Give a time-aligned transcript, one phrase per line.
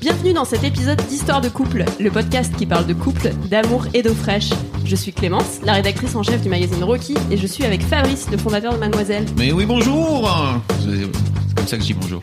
[0.00, 4.02] Bienvenue dans cet épisode d'Histoire de couple, le podcast qui parle de couple, d'amour et
[4.02, 4.50] d'eau fraîche.
[4.84, 8.28] Je suis Clémence, la rédactrice en chef du magazine Rocky, et je suis avec Fabrice,
[8.30, 9.24] le fondateur de Mademoiselle.
[9.36, 10.30] Mais oui, bonjour
[10.80, 12.20] C'est comme ça que je dis bonjour.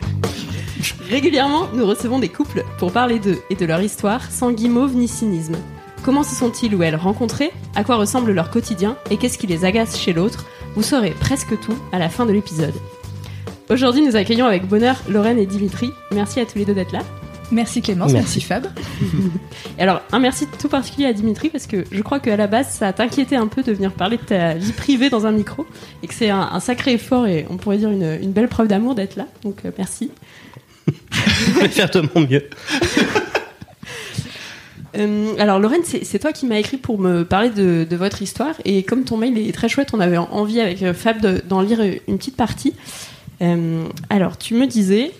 [1.08, 5.08] Régulièrement, nous recevons des couples pour parler d'eux et de leur histoire sans guimauve ni
[5.08, 5.56] cynisme.
[6.04, 7.52] Comment se sont-ils ou elles rencontrés?
[7.74, 8.96] À quoi ressemble leur quotidien?
[9.10, 10.46] Et qu'est-ce qui les agace chez l'autre?
[10.76, 12.74] Vous saurez presque tout à la fin de l'épisode.
[13.68, 15.90] Aujourd'hui, nous accueillons avec bonheur Lorraine et Dimitri.
[16.12, 17.00] Merci à tous les deux d'être là.
[17.52, 18.66] Merci Clémence, merci, Fab.
[19.78, 22.92] Alors, un merci tout particulier à Dimitri parce que je crois qu'à la base, ça
[22.92, 25.66] t'inquiétait un peu de venir parler de ta vie privée dans un micro
[26.02, 28.68] et que c'est un, un sacré effort et on pourrait dire une, une belle preuve
[28.68, 29.26] d'amour d'être là.
[29.42, 30.10] Donc, euh, merci.
[30.88, 32.44] Je vais faire de mon mieux.
[34.96, 38.22] Euh, alors Lorraine, c'est c'est toi qui m'as écrit pour me parler de, de votre
[38.22, 41.40] histoire et comme ton mail est très chouette, on avait envie avec euh, Fab de-
[41.48, 42.74] d'en lire une petite partie.
[43.40, 45.12] Euh, alors tu me disais,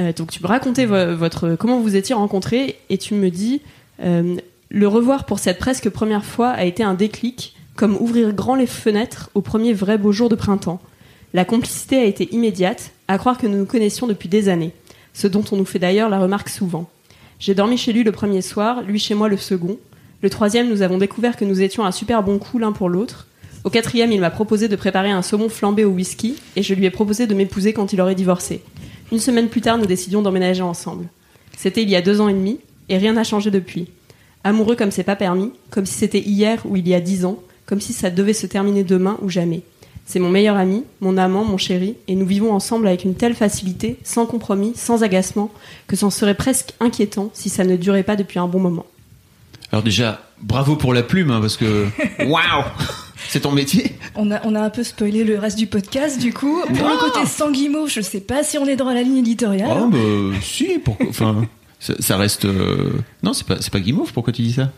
[0.00, 3.62] euh, donc tu me racontais vo- votre comment vous étiez rencontrés et tu me dis
[4.02, 4.36] euh,
[4.70, 8.66] le revoir pour cette presque première fois a été un déclic, comme ouvrir grand les
[8.66, 10.80] fenêtres au premier vrai beau jour de printemps.
[11.34, 14.72] La complicité a été immédiate, à croire que nous nous connaissions depuis des années,
[15.14, 16.88] ce dont on nous fait d'ailleurs la remarque souvent.
[17.40, 19.78] J'ai dormi chez lui le premier soir, lui chez moi le second.
[20.22, 23.26] Le troisième, nous avons découvert que nous étions un super bon coup l'un pour l'autre.
[23.64, 26.84] Au quatrième, il m'a proposé de préparer un saumon flambé au whisky et je lui
[26.86, 28.62] ai proposé de m'épouser quand il aurait divorcé.
[29.10, 31.08] Une semaine plus tard, nous décidions d'emménager ensemble.
[31.56, 33.88] C'était il y a deux ans et demi et rien n'a changé depuis.
[34.44, 37.38] Amoureux comme c'est pas permis, comme si c'était hier ou il y a dix ans,
[37.66, 39.62] comme si ça devait se terminer demain ou jamais.
[40.06, 43.34] C'est mon meilleur ami, mon amant, mon chéri, et nous vivons ensemble avec une telle
[43.34, 45.50] facilité, sans compromis, sans agacement,
[45.86, 48.86] que c'en serait presque inquiétant si ça ne durait pas depuis un bon moment.
[49.70, 51.86] Alors déjà, bravo pour la plume, hein, parce que
[52.20, 52.64] waouh,
[53.28, 53.92] c'est ton métier.
[54.14, 56.60] On a, on a un peu spoilé le reste du podcast du coup.
[56.66, 56.88] Pour Non.
[56.94, 59.78] le côté sans guimauve, je sais pas si on est dans la ligne éditoriale.
[59.82, 59.98] Oh bah
[60.42, 61.46] si, pourquoi Enfin,
[61.80, 62.44] ça, ça reste.
[62.44, 62.92] euh,
[63.22, 64.12] Non, c'est pas, pas guimauve.
[64.12, 64.70] Pourquoi tu dis ça?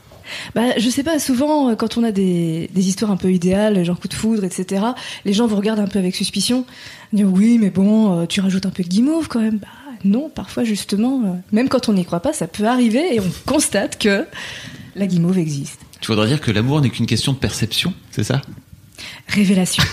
[0.54, 3.84] Bah, je sais pas, souvent euh, quand on a des, des histoires un peu idéales,
[3.84, 4.84] genre coup de foudre, etc.,
[5.24, 6.64] les gens vous regardent un peu avec suspicion.
[7.12, 9.58] Ils disent oui, mais bon, euh, tu rajoutes un peu de guimauve quand même.
[9.58, 9.66] Bah
[10.04, 13.98] non, parfois justement, même quand on n'y croit pas, ça peut arriver et on constate
[13.98, 14.24] que
[14.96, 15.80] la guimauve existe.
[16.00, 18.40] Tu voudrais dire que l'amour n'est qu'une question de perception, c'est ça?
[19.28, 19.82] Révélation.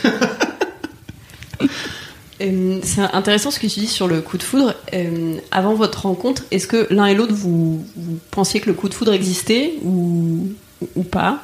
[2.40, 4.76] Euh, c'est intéressant ce que tu dis sur le coup de foudre.
[4.94, 8.90] Euh, avant votre rencontre, est-ce que l'un et l'autre, vous, vous pensiez que le coup
[8.90, 10.48] de foudre existait ou,
[10.96, 11.44] ou pas?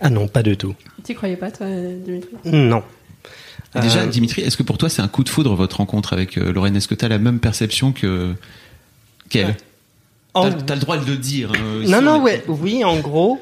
[0.00, 0.74] Ah non, pas du tout.
[1.02, 1.66] Tu y croyais pas, toi,
[2.04, 2.28] Dimitri?
[2.44, 2.82] Non.
[3.74, 6.12] Et Déjà, Euh, Dimitri, est-ce que pour toi c'est un coup de foudre votre rencontre
[6.12, 6.76] avec Lorraine?
[6.76, 8.34] Est-ce que tu as la même perception que
[9.30, 9.56] qu'elle?
[10.34, 11.52] T'as t'as le droit de le dire.
[11.52, 13.38] hein, ici, Non, on non, ouais, oui, en gros,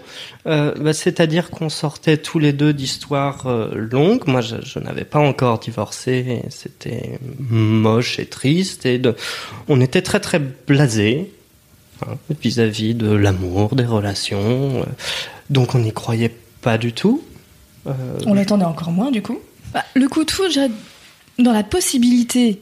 [0.47, 4.27] euh, bah, c'est-à-dire qu'on sortait tous les deux d'histoires euh, longues.
[4.27, 7.19] Moi, je, je n'avais pas encore divorcé, et c'était
[7.49, 9.15] moche et triste, et de,
[9.69, 11.31] on était très très blasés
[12.05, 14.81] hein, vis-à-vis de l'amour, des relations.
[14.81, 14.85] euh,
[15.49, 17.23] donc, on n'y croyait pas du tout.
[17.87, 17.93] Euh,
[18.27, 19.39] On l'attendait encore moins, du coup.
[19.73, 20.69] Bah, le coup de foudre,
[21.39, 22.61] dans la possibilité,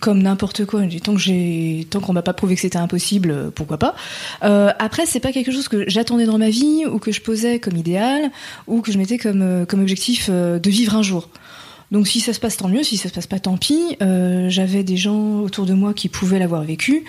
[0.00, 3.50] comme n'importe quoi, tant que j'ai, tant qu'on m'a pas prouvé que c'était impossible, euh,
[3.54, 3.94] pourquoi pas.
[4.42, 7.60] Euh, après, c'est pas quelque chose que j'attendais dans ma vie ou que je posais
[7.60, 8.30] comme idéal
[8.66, 11.28] ou que je mettais comme euh, comme objectif euh, de vivre un jour.
[11.90, 13.96] Donc si ça se passe tant mieux, si ça se passe pas tant pis.
[14.00, 17.04] J'avais des gens autour de moi qui pouvaient l'avoir vécu.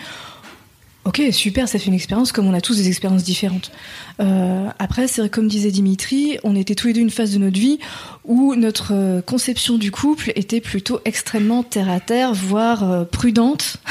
[1.03, 3.72] Ok, super, ça fait une expérience comme on a tous des expériences différentes.
[4.20, 7.59] Euh, après, c'est comme disait Dimitri, on était tous les deux une phase de notre
[7.59, 7.79] vie
[8.23, 13.78] où notre euh, conception du couple était plutôt extrêmement terre à terre, voire euh, prudente.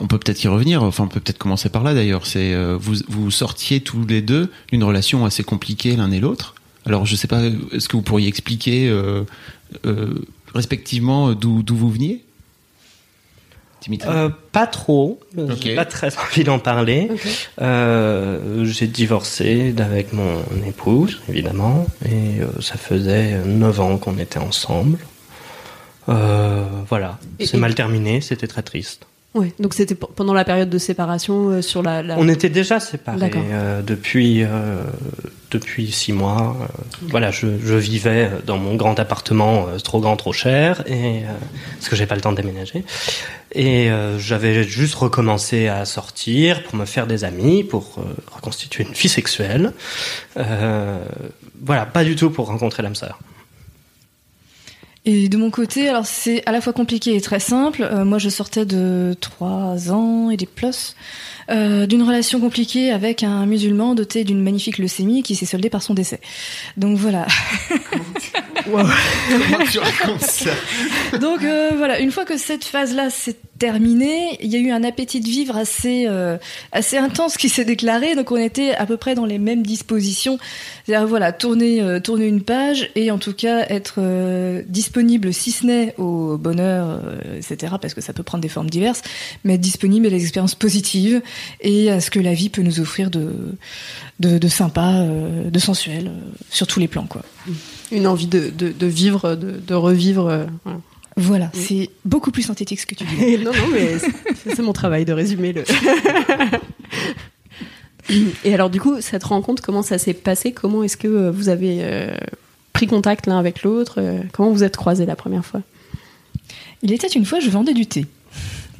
[0.00, 0.82] On peut peut-être y revenir.
[0.84, 2.26] Enfin, on peut peut-être commencer par là d'ailleurs.
[2.26, 6.54] C'est vous sortiez tous les deux d'une relation assez compliquée l'un et l'autre.
[6.86, 7.42] Alors, je sais pas.
[7.72, 9.24] Est-ce que vous pourriez expliquer euh,
[10.54, 12.24] respectivement d'où vous veniez?
[13.82, 15.20] Dimitri Euh, pas trop.
[15.60, 17.10] J'ai pas très envie d'en parler.
[17.60, 24.38] Euh, j'ai divorcé avec mon épouse, évidemment, et euh, ça faisait 9 ans qu'on était
[24.38, 24.98] ensemble.
[26.08, 29.06] Euh, voilà, c'est mal terminé, c'était très triste.
[29.34, 32.02] Ouais, donc c'était pendant la période de séparation euh, sur la.
[32.02, 34.82] la- On était déjà séparés euh, depuis euh,
[35.50, 36.54] depuis six mois.
[36.60, 36.66] euh,
[37.08, 41.26] voilà, je, je vivais dans mon grand appartement euh, trop grand, trop cher, et euh,
[41.78, 42.84] parce que j'ai pas le temps de déménager.
[43.54, 48.02] Et euh, j'avais juste recommencé à sortir pour me faire des amis, pour euh,
[48.34, 49.72] reconstituer une vie sexuelle.
[50.36, 51.02] Euh,
[51.64, 53.18] voilà, pas du tout pour rencontrer l'âme sœur.
[55.04, 57.82] Et de mon côté, alors c'est à la fois compliqué et très simple.
[57.82, 60.94] Euh, moi, je sortais de trois ans et des plus
[61.52, 65.82] euh, d'une relation compliquée avec un musulman doté d'une magnifique leucémie qui s'est soldée par
[65.82, 66.20] son décès.
[66.76, 67.26] Donc voilà.
[68.64, 70.50] Comment tu racontes ça
[71.18, 74.82] Donc euh, voilà, une fois que cette phase-là s'est terminée, il y a eu un
[74.82, 76.36] appétit de vivre assez euh,
[76.72, 78.16] assez intense qui s'est déclaré.
[78.16, 80.38] Donc on était à peu près dans les mêmes dispositions.
[80.84, 85.52] C'est-à-dire voilà, tourner euh, tourner une page et en tout cas être euh, disponible si
[85.52, 87.74] ce n'est au bonheur, euh, etc.
[87.80, 89.02] Parce que ça peut prendre des formes diverses,
[89.44, 91.22] mais être disponible à des expériences positives
[91.60, 93.32] et à ce que la vie peut nous offrir de
[94.20, 97.22] de, de sympa, euh, de sensuel, euh, sur tous les plans quoi.
[97.90, 100.26] Une envie de, de, de vivre, de, de revivre.
[100.28, 100.80] euh, voilà.
[101.16, 101.64] Voilà, Oui.
[101.68, 103.36] c'est beaucoup plus synthétique ce que tu dis.
[103.44, 103.96] Non, non, mais
[104.54, 105.62] c'est mon travail de résumer le.
[108.44, 110.52] Et alors, du coup, cette rencontre, comment ça s'est passé?
[110.52, 112.14] Comment est-ce que vous avez euh,
[112.72, 114.00] pris contact l'un avec l'autre
[114.32, 115.60] Comment vous êtes croisés la première fois?
[116.82, 118.06] Il était une fois, je vendais du thé.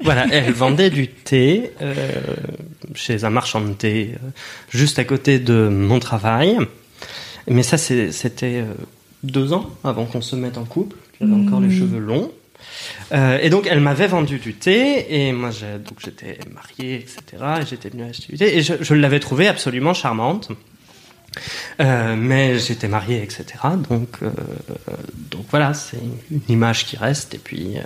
[0.02, 1.94] Voilà, elle vendait du thé euh,
[2.94, 4.28] chez un marchand de thé euh,
[4.70, 6.56] juste à côté de mon travail.
[7.49, 8.64] Mais ça, c'était euh,
[9.22, 10.96] deux ans avant qu'on se mette en couple.
[11.20, 11.78] J'avais encore les Mhm.
[11.78, 12.31] cheveux longs.
[13.12, 15.50] Euh, et donc, elle m'avait vendu du thé, et moi,
[15.84, 17.20] donc j'étais marié, etc.
[17.60, 20.50] Et j'étais venu acheter du thé, et je, je l'avais trouvée absolument charmante.
[21.81, 23.44] Euh, mais j'étais marié, etc.
[23.88, 24.31] Donc, euh,
[25.31, 25.98] donc voilà, c'est
[26.31, 27.76] une image qui reste, et puis.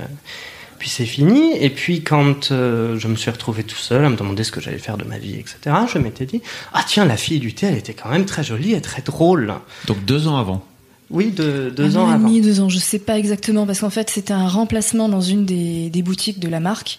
[0.79, 1.57] Puis c'est fini.
[1.59, 4.61] Et puis quand euh, je me suis retrouvé tout seul à me demander ce que
[4.61, 5.57] j'allais faire de ma vie, etc.,
[5.93, 6.43] je m'étais dit
[6.73, 9.55] ah tiens la fille du thé, elle était quand même très jolie et très drôle.
[9.87, 10.65] Donc deux ans avant.
[11.11, 12.29] Oui, de, deux un ans an et avant.
[12.29, 15.45] demi, deux ans, je sais pas exactement, parce qu'en fait, c'était un remplacement dans une
[15.47, 16.99] des, des boutiques de la marque.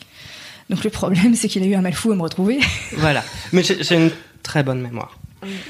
[0.70, 2.60] Donc le problème, c'est qu'il a eu un mal fou à me retrouver.
[2.98, 3.24] Voilà.
[3.52, 4.12] Mais j'ai une
[4.44, 5.20] très bonne mémoire.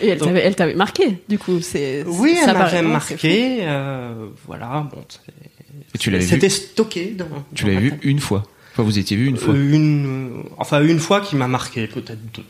[0.01, 1.59] Et elle t'avait, elle t'avait marqué, du coup.
[1.61, 3.57] C'est, Oui, ça elle m'avait marqué.
[3.63, 4.87] euh, voilà.
[4.91, 5.56] Bon, c'est-
[5.95, 7.27] Et tu l'avais C'était stocké dans.
[7.55, 8.43] Tu l'avais vu une fois.
[8.73, 9.53] Enfin, vous étiez vu une fois.
[9.53, 10.05] Euh, une,
[10.37, 12.43] euh, enfin une fois qui m'a marqué, peut-être deux.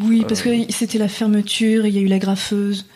[0.00, 2.86] Oui, parce que c'était la fermeture, il y a eu la graffeuse.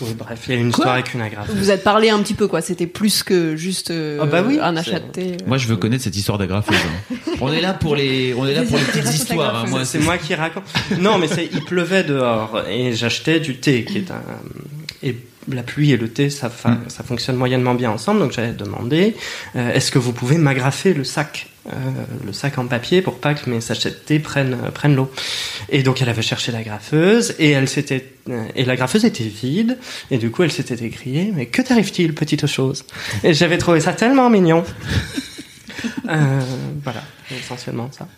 [0.00, 1.50] Oui, bref, il y a une Quoi histoire avec une agrafe.
[1.50, 2.62] Vous êtes parlé un petit peu, quoi.
[2.62, 5.36] C'était plus que juste euh, Ah bah oui, un achat de thé.
[5.46, 6.76] Moi, je veux connaître cette histoire d'agrafeuse.
[6.76, 7.16] hein.
[7.42, 9.64] on est là pour les, on est là pour les petites histoires.
[9.64, 9.68] hein.
[9.68, 10.64] Moi, c'est moi qui raconte.
[10.98, 14.22] Non, mais il pleuvait dehors et j'achetais du thé qui est un.
[15.02, 15.14] Et
[15.52, 16.84] la pluie et le thé, ça, fa- Mm.
[16.88, 18.20] ça fonctionne moyennement bien ensemble.
[18.20, 19.14] Donc j'avais demandé
[19.56, 21.70] euh, est-ce que vous pouvez m'agrafer le sac euh,
[22.24, 25.10] le sac en papier pour pas que mes sachets de thé prennent, euh, prennent l'eau?
[25.68, 29.24] Et donc elle avait cherché la graffeuse et elle s'était euh, et la graffeuse était
[29.24, 29.76] vide
[30.12, 32.84] et du coup elle s'était écriée mais que t'arrive-t-il petite chose?
[33.24, 34.64] Et j'avais trouvé ça tellement mignon.
[36.08, 36.40] Euh,
[36.82, 38.08] voilà, essentiellement ça.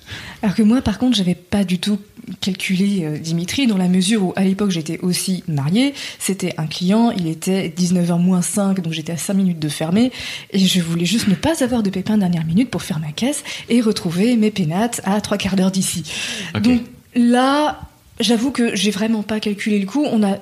[0.43, 1.99] Alors que moi, par contre, j'avais pas du tout
[2.41, 5.95] calculé euh, Dimitri, dans la mesure où, à l'époque, j'étais aussi mariée.
[6.19, 10.13] C'était un client, il était 19h moins 5, donc j'étais à 5 minutes de fermer.
[10.51, 13.13] Et je voulais juste ne pas avoir de pépins de dernière minute pour faire ma
[13.13, 16.05] caisse et retrouver mes pénates à trois quarts d'heure d'ici.
[16.61, 16.83] Donc
[17.15, 17.81] là,
[18.21, 20.05] j'avoue que j'ai vraiment pas calculé le coup.
[20.11, 20.39] On a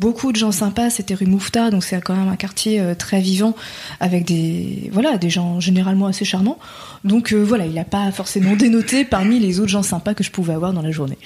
[0.00, 0.90] beaucoup de gens sympas.
[0.90, 3.54] C'était rue Mouffetard, donc c'est quand même un quartier euh, très vivant
[4.00, 6.58] avec des voilà des gens généralement assez charmants.
[7.04, 10.30] Donc euh, voilà, il n'a pas forcément dénoté parmi les autres gens sympas que je
[10.30, 11.18] pouvais avoir dans la journée.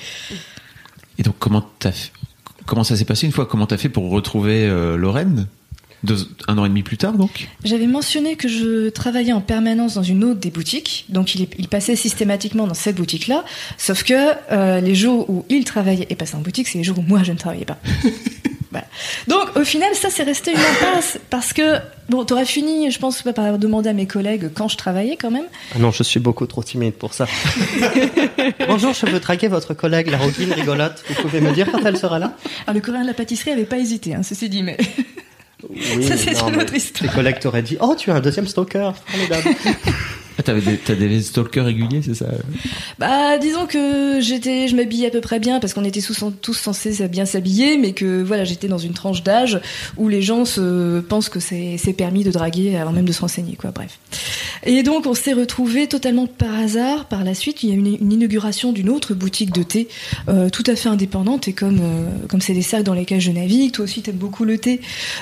[1.18, 2.12] Et donc, comment fait-
[2.66, 5.46] comment ça s'est passé une fois Comment t'as fait pour retrouver euh, Lorraine?
[6.02, 6.16] Deux-
[6.48, 10.02] un an et demi plus tard, donc J'avais mentionné que je travaillais en permanence dans
[10.02, 13.44] une autre des boutiques, donc il, est- il passait systématiquement dans cette boutique-là,
[13.76, 14.14] sauf que
[14.50, 17.22] euh, les jours où il travaillait et passait en boutique, c'est les jours où moi
[17.22, 17.78] je ne travaillais pas.
[18.72, 18.86] Voilà.
[19.26, 21.78] Donc au final, ça c'est resté une impasse parce que
[22.08, 25.46] bon, t'aurais fini, je pense, par demander à mes collègues quand je travaillais quand même.
[25.74, 27.26] Ah non, je suis beaucoup trop timide pour ça.
[28.68, 31.02] Bonjour, je veux draguer votre collègue, la Roguine rigolote.
[31.08, 32.36] Vous pouvez me dire quand elle sera là?
[32.68, 34.76] Alors le coréen de la pâtisserie avait pas hésité, hein, ceci dit, mais
[35.68, 37.10] Oui, Ça, c'est une autre histoire.
[37.10, 38.92] Tes collègues t'auraient dit Oh, tu as un deuxième stalker.
[39.06, 39.44] Formidable.
[40.46, 42.26] ah, des, des stalkers réguliers, c'est ça
[42.98, 47.08] Bah, disons que j'étais, je m'habillais à peu près bien parce qu'on était tous, censés
[47.08, 49.60] bien s'habiller, mais que voilà, j'étais dans une tranche d'âge
[49.96, 53.56] où les gens se pensent que c'est permis de draguer avant même de se renseigner,
[53.56, 53.70] quoi.
[53.70, 53.98] Bref.
[54.64, 57.06] Et donc, on s'est retrouvés totalement par hasard.
[57.06, 59.88] Par la suite, il y a une, une inauguration d'une autre boutique de thé,
[60.28, 61.48] euh, tout à fait indépendante.
[61.48, 64.44] Et comme euh, comme c'est des cercles dans lesquels je navigue, toi aussi t'aimes beaucoup
[64.44, 64.80] le thé,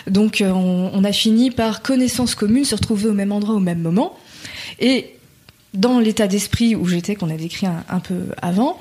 [0.08, 3.60] donc euh, on, on a fini par connaissance commune se retrouver au même endroit au
[3.60, 4.16] même moment.
[4.80, 5.14] Et
[5.74, 8.78] dans l'état d'esprit où j'étais, qu'on a décrit un, peu avant,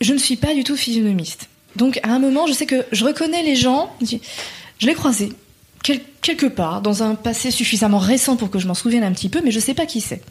[0.00, 1.48] je ne suis pas du tout physionomiste.
[1.76, 5.32] Donc à un moment, je sais que je reconnais les gens, je les croisés
[5.82, 9.28] quel- quelque part, dans un passé suffisamment récent pour que je m'en souvienne un petit
[9.28, 10.22] peu, mais je sais pas qui c'est.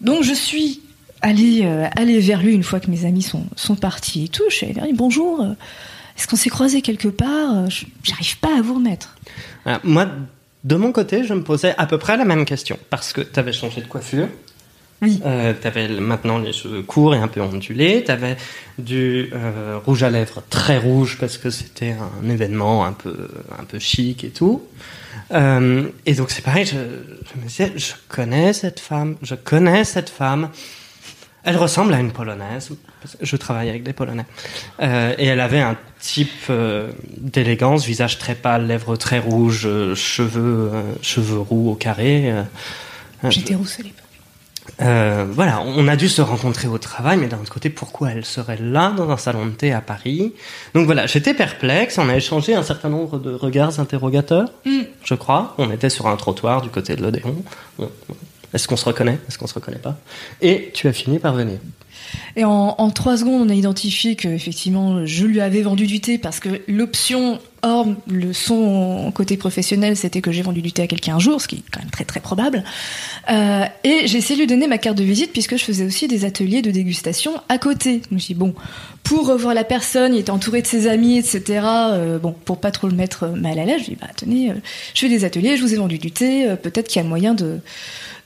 [0.00, 0.80] Donc je suis
[1.22, 1.88] allée, euh,
[2.20, 4.42] vers lui une fois que mes amis sont, sont partis et tout.
[4.50, 5.52] Je suis allée bonjour, euh,
[6.18, 7.56] est-ce qu'on s'est croisés quelque part?
[7.56, 7.68] Euh,
[8.02, 9.16] J'arrive pas à vous remettre.
[9.64, 10.08] Alors, moi,
[10.66, 12.76] de mon côté, je me posais à peu près la même question.
[12.90, 14.26] Parce que tu avais changé de coiffure.
[15.00, 15.20] Oui.
[15.24, 18.02] Euh, tu avais maintenant les cheveux courts et un peu ondulés.
[18.04, 18.36] Tu avais
[18.76, 21.94] du euh, rouge à lèvres très rouge parce que c'était
[22.24, 24.60] un événement un peu, un peu chic et tout.
[25.32, 29.84] Euh, et donc c'est pareil, je, je me disais, je connais cette femme, je connais
[29.84, 30.50] cette femme.
[31.46, 32.70] Elle ressemble à une polonaise.
[33.22, 34.26] Je travaille avec des polonais.
[34.82, 39.94] Euh, et elle avait un type euh, d'élégance, visage très pâle, lèvres très rouges, euh,
[39.94, 40.72] cheveux,
[41.02, 42.34] cheveux roux au carré.
[43.30, 44.02] J'étais rousse à l'époque.
[45.34, 48.58] voilà, on a dû se rencontrer au travail, mais d'un autre côté, pourquoi elle serait
[48.60, 50.32] là dans un salon de thé à Paris?
[50.74, 51.96] Donc voilà, j'étais perplexe.
[51.98, 54.80] On a échangé un certain nombre de regards interrogateurs, Mm.
[55.04, 55.54] je crois.
[55.58, 57.36] On était sur un trottoir du côté de l'Odéon.
[57.78, 57.88] On-
[58.54, 59.18] Est-ce qu'on se reconnaît?
[59.28, 59.98] Est-ce qu'on se reconnaît pas?
[60.40, 61.58] Et tu as fini par venir.
[62.36, 66.18] Et en, trois secondes, on a identifié que effectivement, je lui avais vendu du thé
[66.18, 70.86] parce que l'option hors le son côté professionnel, c'était que j'ai vendu du thé à
[70.86, 72.62] quelqu'un un jour, ce qui est quand même très très probable.
[73.30, 76.06] Euh, et j'ai essayé de lui donner ma carte de visite puisque je faisais aussi
[76.06, 78.02] des ateliers de dégustation à côté.
[78.10, 78.54] Je me suis dit, bon,
[79.02, 81.42] pour revoir la personne, il était entouré de ses amis, etc.
[81.64, 84.12] euh, bon, pour pas trop le mettre mal à l'aise, je lui ai dit, bah
[84.14, 84.54] tenez, euh,
[84.94, 87.34] je fais des ateliers, je vous ai vendu du thé, peut-être qu'il y a moyen
[87.34, 87.60] de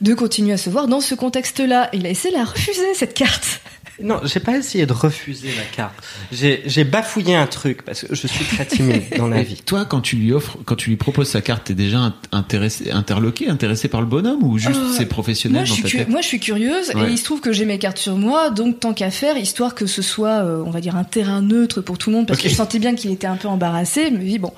[0.01, 1.89] de continuer à se voir dans ce contexte-là.
[1.93, 3.61] Et il a essayé de la refuser, cette carte.
[4.03, 5.93] Non, j'ai pas essayé de refuser la carte.
[6.31, 9.61] J'ai bafouillé un truc parce que je suis très timide dans la Mais vie.
[9.63, 12.89] toi, quand tu lui offres, quand tu lui proposes sa carte, t'es déjà int- intéressé,
[12.89, 15.89] interloqué, intéressé par le bonhomme ou juste Euh, c'est professionnel Moi je, dans suis ta
[15.89, 17.09] cu- tête moi, je suis curieuse Ouais.
[17.09, 19.75] et il se trouve que j'ai mes cartes sur moi, donc tant qu'à faire, histoire
[19.75, 22.39] que ce soit, euh, on va dire, un terrain neutre pour tout le monde, parce
[22.41, 24.05] que je sentais bien qu'il était un peu embarrassé.
[24.09, 24.51] Je me dis, bon,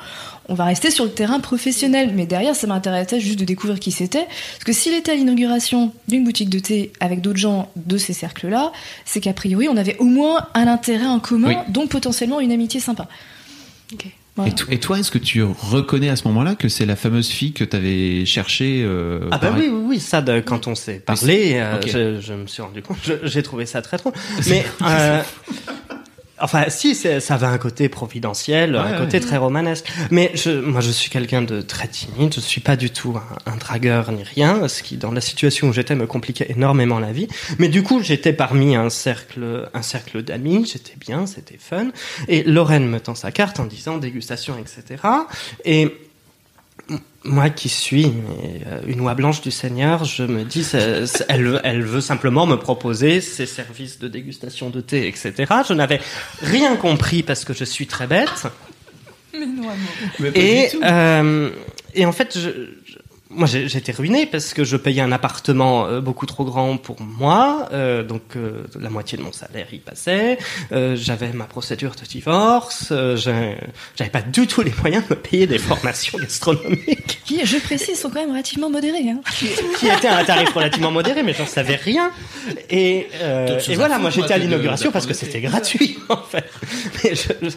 [0.49, 2.11] on va rester sur le terrain professionnel.
[2.13, 4.25] Mais derrière, ça m'intéressait juste de découvrir qui c'était.
[4.25, 8.13] Parce que s'il était à l'inauguration d'une boutique de thé avec d'autres gens de ces
[8.13, 8.71] cercles-là,
[9.05, 11.55] c'est qu'a priori, on avait au moins un intérêt en commun, Oui.
[11.69, 13.07] donc potentiellement une amitié sympa.
[14.35, 14.51] Voilà.
[14.51, 17.29] Et, to- et toi, est-ce que tu reconnais à ce moment-là que c'est la fameuse
[17.29, 20.73] fille que t'avais cherchée euh, Ah bah pareil oui, oui, oui, ça, de- quand on
[20.73, 24.13] s'est parlé, euh, je, je me suis rendu compte, j'ai trouvé ça très drôle.
[24.49, 25.21] Mais, euh,
[26.39, 29.23] enfin, si, ça avait un côté providentiel, un côté ouais.
[29.23, 29.85] très romanesque.
[30.11, 33.51] Mais je, moi, je suis quelqu'un de très timide, je suis pas du tout un,
[33.51, 37.11] un dragueur ni rien, ce qui, dans la situation où j'étais, me compliquait énormément la
[37.11, 37.27] vie.
[37.59, 41.87] Mais du coup, j'étais parmi un cercle, un cercle d'amis, j'étais bien, c'était fun.
[42.27, 45.01] Et Lorraine me tend sa carte en disant dégustation, etc.
[45.65, 45.91] Et
[47.23, 48.05] moi qui suis
[48.67, 50.67] euh, une oie blanche du Seigneur, je me dis,
[51.29, 55.33] elle, elle veut simplement me proposer ses services de dégustation de thé, etc.
[55.67, 56.01] Je n'avais
[56.41, 58.47] rien compris parce que je suis très bête.
[59.33, 59.75] Mais non, amour.
[60.19, 60.83] Mais pas Et, du tout.
[60.83, 61.49] euh,
[61.95, 62.82] et en fait, je-
[63.35, 67.01] moi j'ai- j'étais ruiné parce que je payais un appartement euh, beaucoup trop grand pour
[67.01, 70.37] moi, euh, donc euh, la moitié de mon salaire y passait.
[70.71, 73.57] Euh, j'avais ma procédure de divorce, euh, j'ai-
[73.95, 77.99] j'avais pas du tout les moyens de me payer des formations gastronomiques Qui, je précise,
[77.99, 79.09] sont quand même relativement modérés.
[79.09, 79.21] Hein.
[79.79, 82.11] qui était à un tarif relativement modéré, mais j'en savais rien.
[82.69, 86.45] Et, euh, et voilà, moi j'étais à l'inauguration parce que c'était gratuit en fait.
[87.03, 87.55] Mais je, je-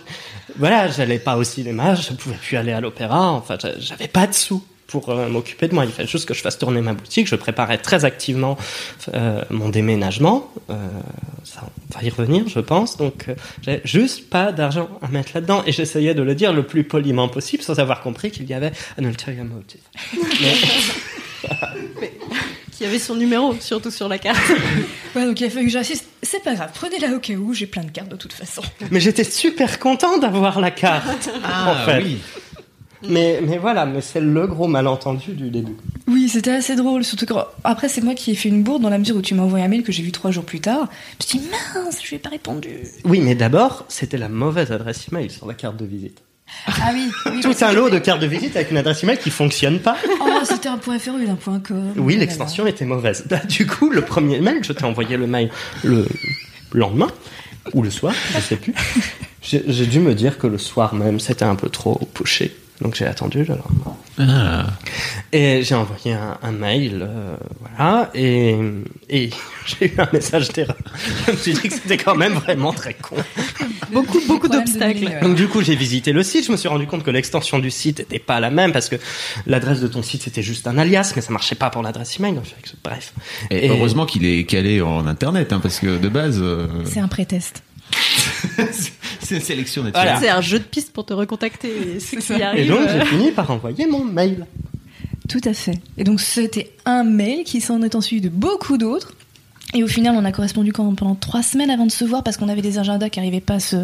[0.59, 4.27] voilà, j'allais pas au cinéma, je pouvais plus aller à l'opéra, enfin j'a- j'avais pas
[4.27, 5.85] de sous pour euh, m'occuper de moi.
[5.85, 7.27] Il fallait juste que je fasse tourner ma boutique.
[7.27, 8.57] Je préparais très activement
[9.15, 10.51] euh, mon déménagement.
[10.71, 10.75] Euh,
[11.45, 12.97] ça, on va y revenir, je pense.
[12.97, 15.63] Donc, euh, j'avais juste pas d'argent à mettre là-dedans.
[15.67, 18.73] Et j'essayais de le dire le plus poliment possible sans avoir compris qu'il y avait
[18.99, 19.81] un ulterior motive.
[22.01, 22.13] Mais-
[22.73, 24.41] Qui avait son numéro, surtout sur la carte.
[25.15, 26.05] Ouais, donc il a fallu que j'insiste.
[26.23, 28.61] C'est pas grave, prenez-la au cas où, j'ai plein de cartes de toute façon.
[28.91, 31.31] Mais j'étais super content d'avoir la carte.
[31.43, 32.03] Ah en fait.
[32.03, 32.19] oui.
[33.09, 35.77] Mais, mais voilà, mais c'est le gros malentendu du début.
[36.07, 37.35] Oui, c'était assez drôle, surtout que
[37.65, 39.65] après c'est moi qui ai fait une bourde dans la mesure où tu m'as envoyé
[39.65, 40.89] un mail que j'ai vu trois jours plus tard.
[41.21, 42.71] Je me suis dit mince, je lui ai pas répondu.
[43.05, 46.23] Oui, mais d'abord, c'était la mauvaise adresse email sur la carte de visite.
[46.69, 49.31] Ah oui, oui Tout un lot de cartes de visite avec une adresse email qui
[49.31, 49.97] fonctionne pas.
[50.21, 51.93] Oh, c'était un point .fr lieu d'un point .com.
[51.97, 53.25] Oui, l'extension était mauvaise.
[53.29, 55.51] Bah, du coup, le premier mail, je t'ai envoyé le mail
[55.83, 56.07] le
[56.73, 57.09] lendemain
[57.73, 58.75] ou le soir, je sais plus.
[59.43, 62.51] J'ai dû me dire que le soir même, c'était un peu trop pushy.
[62.81, 63.97] Donc j'ai attendu le lendemain.
[64.19, 64.67] Ah.
[65.33, 68.57] Et j'ai envoyé un, un mail, euh, voilà, et,
[69.11, 69.31] et
[69.67, 70.77] j'ai eu un message d'erreur.
[71.27, 73.17] Je me suis dit que c'était quand même vraiment très con.
[73.93, 75.05] Beaucoup, beaucoup d'obstacles.
[75.05, 75.21] ouais.
[75.21, 76.47] Donc du coup, j'ai visité le site.
[76.47, 78.97] Je me suis rendu compte que l'extension du site n'était pas la même parce que
[79.47, 82.41] l'adresse de ton site c'était juste un alias, mais ça marchait pas pour l'adresse email.
[82.85, 83.13] Bref.
[83.51, 87.01] Et, Et- heureusement qu'il est calé en internet, hein, parce que de base, euh, C'est
[87.01, 87.63] un prétest.
[89.21, 90.05] c'est une sélection naturelle.
[90.07, 90.21] Voilà.
[90.21, 91.69] C'est un jeu de piste pour te recontacter.
[91.97, 92.17] et qui
[92.67, 94.47] donc euh, j'ai fini par envoyer mon mail.
[95.29, 95.79] Tout à fait.
[95.99, 99.13] Et donc c'était un mail qui s'en est ensuite de beaucoup d'autres.
[99.75, 102.37] Et au final, on a correspondu quand- pendant trois semaines avant de se voir parce
[102.37, 103.77] qu'on avait des agendas qui n'arrivaient pas à se,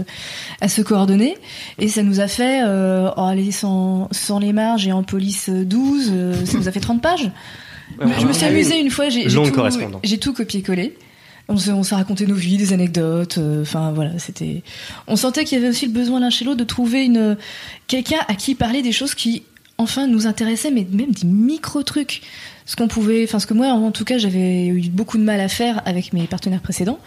[0.60, 1.36] à se coordonner.
[1.80, 5.48] Et ça nous a fait, euh, oh, allez, sans, sans les marges et en police
[5.48, 7.30] euh, 12, euh, ça nous a fait 30 pages.
[8.00, 9.08] je me suis amusée une fois,
[9.50, 9.50] tout,
[10.04, 10.96] j'ai tout copié-collé.
[11.52, 13.36] On s'est, on s'est raconté nos vies, des anecdotes.
[13.38, 14.62] euh, Enfin voilà, c'était.
[15.06, 17.36] On sentait qu'il y avait aussi le besoin l'un chez l'autre de trouver une
[17.86, 19.42] quelqu'un à qui parler des choses qui
[19.76, 22.22] enfin nous intéressaient, mais même des micro trucs.
[22.64, 25.40] Ce qu'on pouvait, enfin ce que moi en tout cas j'avais eu beaucoup de mal
[25.40, 27.00] à faire avec mes partenaires précédents.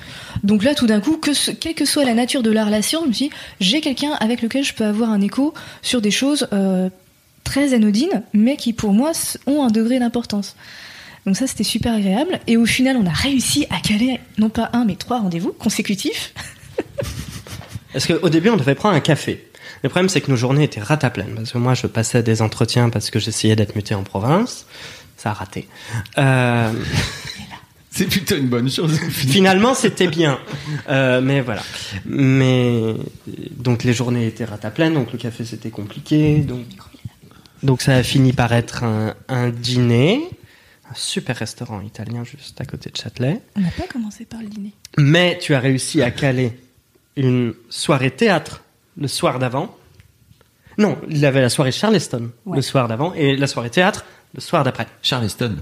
[0.43, 3.13] Donc là tout d'un coup, quelle que soit la nature de la relation, je me
[3.13, 3.29] dit,
[3.61, 6.89] j'ai quelqu'un avec lequel je peux avoir un écho sur des choses euh,
[7.45, 9.13] très anodines, mais qui pour moi
[9.47, 10.55] ont un degré d'importance.
[11.25, 12.39] Donc ça c'était super agréable.
[12.47, 16.33] Et au final on a réussi à caler non pas un mais trois rendez-vous consécutifs.
[17.93, 19.47] Parce qu'au début, on devait prendre un café.
[19.81, 21.33] Le problème, c'est que nos journées étaient ratapleines.
[21.33, 24.65] Parce que moi, je passais des entretiens parce que j'essayais d'être muté en province.
[25.15, 25.69] Ça a raté.
[26.17, 26.73] Euh,
[27.89, 28.99] C'est plutôt une bonne chose.
[29.09, 30.39] finalement, c'était bien.
[30.89, 31.63] Euh, mais voilà.
[32.05, 32.95] Mais
[33.55, 36.39] donc les journées étaient ratapleines, donc le café c'était compliqué.
[36.39, 36.65] Donc,
[37.63, 40.19] donc ça a fini par être un, un dîner,
[40.89, 43.41] un super restaurant italien juste à côté de Châtelet.
[43.55, 44.73] On n'a pas commencé par le dîner.
[44.97, 46.57] Mais tu as réussi à caler
[47.15, 48.63] une soirée théâtre
[48.97, 49.75] le soir d'avant.
[50.77, 52.57] Non, il avait la soirée Charleston Ouais.
[52.57, 54.87] le soir d'avant et la soirée théâtre le soir d'après.
[55.01, 55.55] Charleston.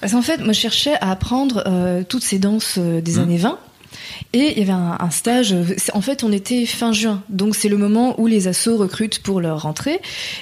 [0.00, 3.22] Parce qu'en fait, moi, je cherchais à apprendre euh, toutes ces danses euh, des Mhm.
[3.22, 3.58] années 20.
[4.32, 5.54] Et il y avait un, stage.
[5.92, 9.40] En fait, on était fin juin, donc c'est le moment où les assos recrutent pour
[9.40, 10.00] leur rentrée.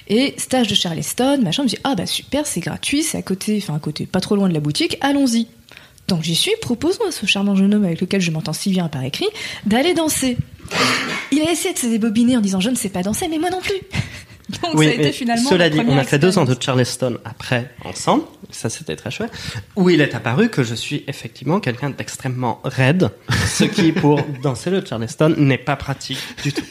[0.08, 1.62] Et stage de Charleston, machin.
[1.62, 4.20] Je me dis ah bah super, c'est gratuit, c'est à côté, enfin à côté, pas
[4.20, 4.96] trop loin de la boutique.
[5.00, 5.48] Allons-y.
[6.08, 6.52] Donc j'y suis.
[6.60, 9.28] Proposons à ce charmant jeune homme avec lequel je m'entends si bien par écrit
[9.66, 10.36] d'aller danser.
[11.32, 13.50] Il a essayé de se débobiner en disant je ne sais pas danser, mais moi
[13.50, 13.80] non plus.
[14.62, 15.48] Donc Oui, ça a été finalement.
[15.50, 16.56] cela dit, on a fait deux ans de.
[16.60, 19.32] Charleston après ensemble, ça c'était très chouette,
[19.76, 23.10] où il est apparu que je suis effectivement quelqu'un d'extrêmement raide,
[23.46, 26.64] ce qui pour danser le Charleston n'est pas pratique du tout.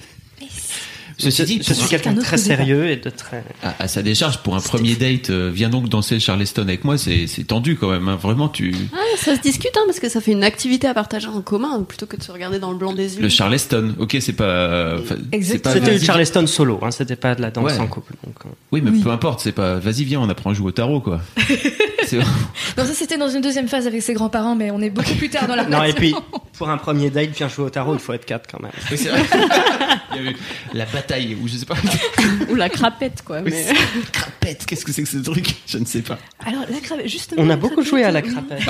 [1.20, 3.44] Ceci je, dit, je suis C'est quelqu'un un de très sérieux et de très...
[3.62, 6.84] à, à sa décharge, pour un premier date, euh, viens donc danser le Charleston avec
[6.86, 8.08] moi, c'est c'est tendu quand même.
[8.08, 8.16] hein.
[8.16, 8.74] Vraiment, tu.
[8.94, 11.84] Ah, ça se discute, hein, parce que ça fait une activité à partager en commun
[11.84, 13.22] plutôt que de se regarder dans le blanc des yeux.
[13.22, 14.96] Le Charleston, ok, c'est pas.
[14.98, 17.80] pas- C'était le Charleston solo, hein, c'était pas de la danse Ouais.
[17.80, 18.14] en couple.
[18.26, 18.50] Donc, euh.
[18.72, 19.02] Oui, mais Oui.
[19.02, 19.76] peu importe, c'est pas.
[19.76, 21.20] Vas-y, viens, on apprend à jouer au tarot, quoi.
[22.06, 25.14] C'est- Non, ça c'était dans une deuxième phase avec ses grands-parents, mais on est beaucoup
[25.16, 26.16] plus tard dans la Non, et puis,
[26.58, 28.72] pour un premier date, viens jouer au tarot, il faut être quatre quand même.
[28.90, 29.22] Oui, c'est vrai.
[30.16, 30.36] Il y avait
[30.74, 31.09] la bataille,
[31.42, 31.76] ou je sais pas.
[32.50, 33.42] Ou la crapette, quoi.
[33.42, 33.66] Mais-
[34.12, 35.56] Crapette, qu'est-ce que c'est que ce truc?
[35.68, 36.18] Je ne sais pas.
[36.46, 37.42] Alors, la crapette, justement.
[37.44, 38.62] On a beaucoup crapette, joué à la oui, crapette.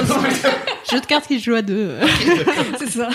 [0.91, 1.95] Jeu de cartes qui joue à deux.
[2.79, 3.09] C'est ça.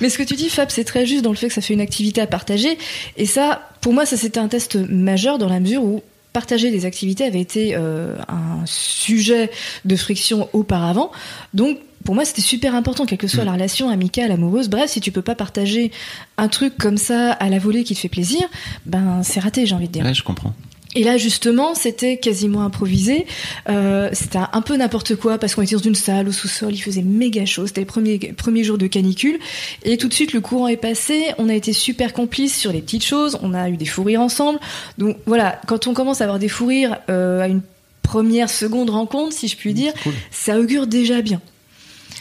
[0.00, 1.74] Mais ce que tu dis, Fab, c'est très juste dans le fait que ça fait
[1.74, 2.78] une activité à partager.
[3.16, 6.84] Et ça, pour moi, ça c'était un test majeur dans la mesure où partager des
[6.86, 9.50] activités avait été euh, un sujet
[9.84, 11.10] de friction auparavant.
[11.54, 14.68] Donc, pour moi, c'était super important, quelle que soit la relation amicale, amoureuse.
[14.68, 15.90] Bref, si tu peux pas partager
[16.36, 18.40] un truc comme ça à la volée qui te fait plaisir,
[18.86, 20.04] ben c'est raté, j'ai envie de dire.
[20.04, 20.54] Ouais, je comprends.
[20.94, 23.26] Et là, justement, c'était quasiment improvisé.
[23.68, 26.80] Euh, c'était un peu n'importe quoi parce qu'on était dans une salle au sous-sol, il
[26.80, 27.66] faisait méga chaud.
[27.66, 29.38] C'était les premiers, premiers jours de canicule.
[29.84, 31.26] Et tout de suite, le courant est passé.
[31.36, 33.38] On a été super complices sur les petites choses.
[33.42, 34.58] On a eu des fous rires ensemble.
[34.96, 37.60] Donc voilà, quand on commence à avoir des fous rires euh, à une
[38.02, 40.14] première, seconde rencontre, si je puis dire, Cool.
[40.30, 41.42] ça augure déjà bien.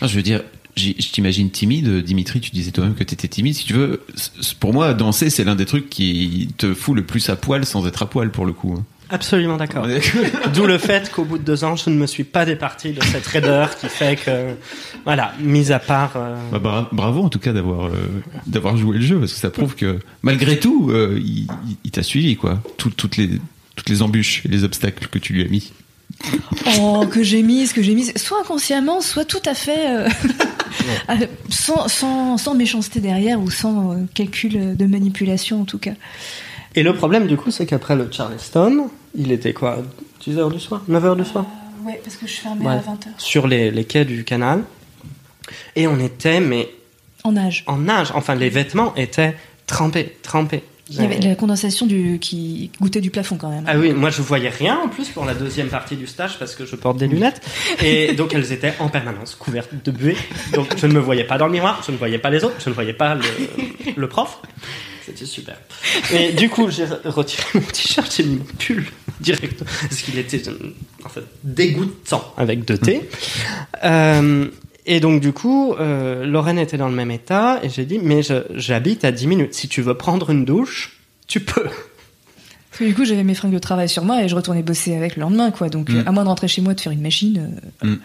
[0.02, 0.44] Ah, je veux dire,
[0.76, 2.04] je t'imagine timide.
[2.04, 3.56] Dimitri, tu disais toi-même que tu étais timide.
[3.56, 4.02] Si tu veux,
[4.60, 7.88] pour moi, danser, c'est l'un des trucs qui te fout le plus à poil sans
[7.88, 8.76] être à poil pour le coup.
[8.78, 8.84] hein.
[9.10, 9.88] Absolument d'accord.
[10.54, 13.02] D'où le fait qu'au bout de deux ans, je ne me suis pas départi de
[13.06, 14.54] cette raideur qui fait que,
[15.06, 16.12] voilà, mis à part.
[16.18, 17.92] euh, Bah, bra- bravo en tout cas d'avoir euh,
[18.48, 21.92] d'avoir joué le jeu parce que ça prouve que malgré tout, euh, il, il- il
[21.92, 22.62] t'a suivi quoi.
[22.76, 23.30] Tout- toutes les
[23.78, 25.72] toutes les embûches et les obstacles que tu lui as mis.
[26.80, 30.10] Oh, que j'ai mise, que j'ai mise, soit inconsciemment, soit tout à fait euh,
[31.10, 31.14] euh,
[31.50, 35.94] sans, sans, sans méchanceté derrière ou sans euh, calcul de manipulation en tout cas.
[36.76, 39.80] Et le problème, du coup, c'est qu'après le Charleston, il était quoi
[40.26, 41.46] 10h du soir 9h du soir
[41.84, 42.72] Ouais, parce que je fermais Ouais.
[42.74, 43.08] à 20h.
[43.18, 44.64] Sur les, les quais du canal.
[45.76, 46.68] Et on était, mais
[47.24, 47.64] En âge.
[47.68, 48.12] en nage.
[48.14, 53.02] Enfin, les vêtements étaient trempés, trempés, Il y avait de la condensation du, qui goûtait
[53.02, 53.66] du plafond quand même.
[53.68, 56.56] Ah oui, moi je voyais rien en plus pour la deuxième partie du stage parce
[56.56, 57.42] que je porte des lunettes
[57.84, 60.18] et donc elles étaient en permanence couvertes de buée.
[60.54, 62.56] Donc je ne me voyais pas dans le miroir, je ne voyais pas les autres,
[62.64, 63.24] je ne voyais pas le,
[63.96, 64.40] le prof.
[65.06, 65.58] C'était super.
[66.14, 68.86] Et du coup, j'ai retiré mon t-shirt, j'ai mis mon pull
[69.22, 70.42] direct parce qu'il était
[71.06, 73.10] en fait dégoûtant avec deux T.
[73.86, 74.48] Euh,
[74.88, 78.22] et donc du coup, euh, Lorraine était dans le même état et j'ai dit mais
[78.56, 79.54] j'habite à 10 minutes.
[79.54, 80.98] Si tu veux prendre une douche,
[81.28, 81.64] tu peux.
[81.64, 84.96] Parce que du coup, j'avais mes fringues de travail sur moi et je retournais bosser
[84.96, 85.70] avec le lendemain, quoi.
[85.70, 85.96] Donc, Mm.
[85.98, 87.52] euh, à moins de rentrer chez moi, de faire une machine.
[87.84, 87.96] euh,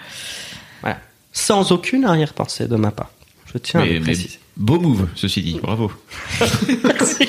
[0.81, 0.99] Voilà.
[1.33, 3.11] Sans aucune arrière-pensée de ma part.
[3.53, 4.38] Je tiens à le préciser.
[4.57, 5.92] beau move, ceci dit, bravo.
[6.85, 7.27] Merci.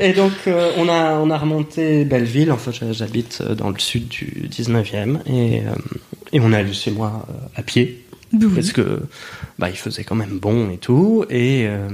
[0.00, 2.52] Et donc, euh, on, a, on a remonté Belleville.
[2.52, 5.20] Enfin, j'ha- j'habite euh, dans le sud du 19e.
[5.26, 5.70] Et, euh,
[6.32, 8.04] et on est allé chez moi euh, à pied.
[8.44, 8.54] Oui.
[8.54, 9.00] Parce que
[9.58, 11.24] bah, il faisait quand même bon et tout.
[11.30, 11.88] Et euh,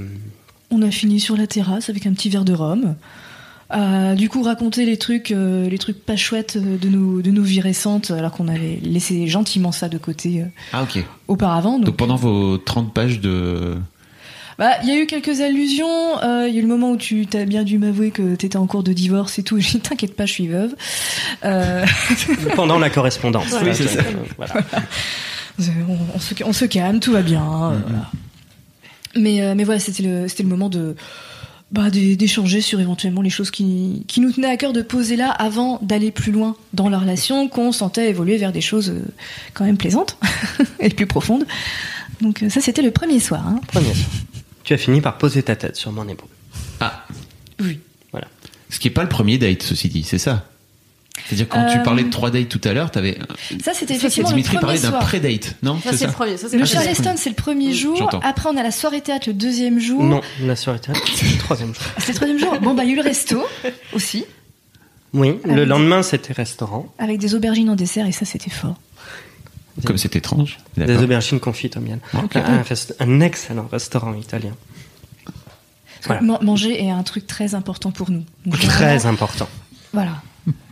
[0.70, 2.96] On a fini sur la terrasse avec un petit verre de rhum.
[3.74, 7.42] Euh, du coup, raconter les trucs, euh, les trucs pas chouettes de nos, de nos
[7.42, 11.02] vies récentes, alors qu'on avait laissé gentiment ça de côté euh, Ah ok.
[11.28, 11.78] auparavant.
[11.78, 13.76] Donc Donc, pendant vos 30 pages de...
[14.59, 15.88] bah, il y a eu quelques allusions.
[16.22, 18.59] euh, Il y a eu le moment où tu t'as bien dû m'avouer que t'étais
[18.59, 19.59] en cours de divorce et tout.
[19.59, 20.74] J'ai dit, t'inquiète pas, je suis veuve.
[21.46, 21.87] Euh,
[22.55, 23.55] pendant la correspondance.
[23.64, 24.00] Oui, c'est ça.
[24.00, 24.52] euh, voilà.
[25.61, 27.45] on, on se, on se calme, tout va bien.
[27.45, 28.11] voilà.
[29.17, 30.97] Mais, euh, mais voilà, c'était le, c'était le moment de
[31.71, 35.17] bah, d'é- d'échanger sur éventuellement les choses qui, qui nous tenaient à cœur de poser
[35.17, 39.03] là avant d'aller plus loin dans la relation, qu'on sentait évoluer vers des choses euh,
[39.55, 40.19] quand même plaisantes
[40.81, 41.47] et plus profondes.
[42.21, 43.47] Donc euh, ça, c'était le premier soir.
[43.47, 43.61] hein.
[43.69, 44.09] Premier soir.
[44.65, 46.29] Tu as fini par poser ta tête sur mon épaule.
[46.81, 47.07] Ah,
[47.61, 47.81] Oui.
[48.12, 48.29] Voilà.
[48.71, 50.47] ce qui est pas le premier date, ceci dit, c'est ça
[51.29, 53.18] C'est-à-dire quand tu Euh, parlais de trois dates tout à l'heure, t'avais...
[53.62, 56.37] Ça, c'était Ça, effectivement le Dimitri premier parlait d'un pré-date, non Ça, c'est le premier.
[56.37, 56.64] Ça, Le le.
[56.64, 57.96] Charleston, c'est le premier jour.
[57.96, 58.20] J'entends.
[58.20, 60.03] Après, on a la soirée théâtre le deuxième jour.
[60.03, 61.83] Non, la soirée théâtre, c'est le troisième jour.
[61.96, 62.59] Ah, C'est le troisième jour.
[62.61, 63.44] Bon, bah, il y a eu le resto
[63.92, 64.25] aussi,
[65.12, 66.92] Oui, Ah le lendemain, c'était restaurant.
[66.98, 68.77] avec des aubergines en dessert, et ça, c'était fort.
[69.87, 70.59] Comme c'est étrange.
[70.77, 71.98] Des aubergines confites au miel.
[72.14, 72.37] Ok.
[72.37, 74.53] Un, un rest- un excellent restaurant italien.
[76.05, 76.20] Voilà.
[76.22, 78.25] Manger est un truc très important pour nous.
[78.44, 79.48] Donc, Très vraiment, important.
[79.92, 80.20] Voilà.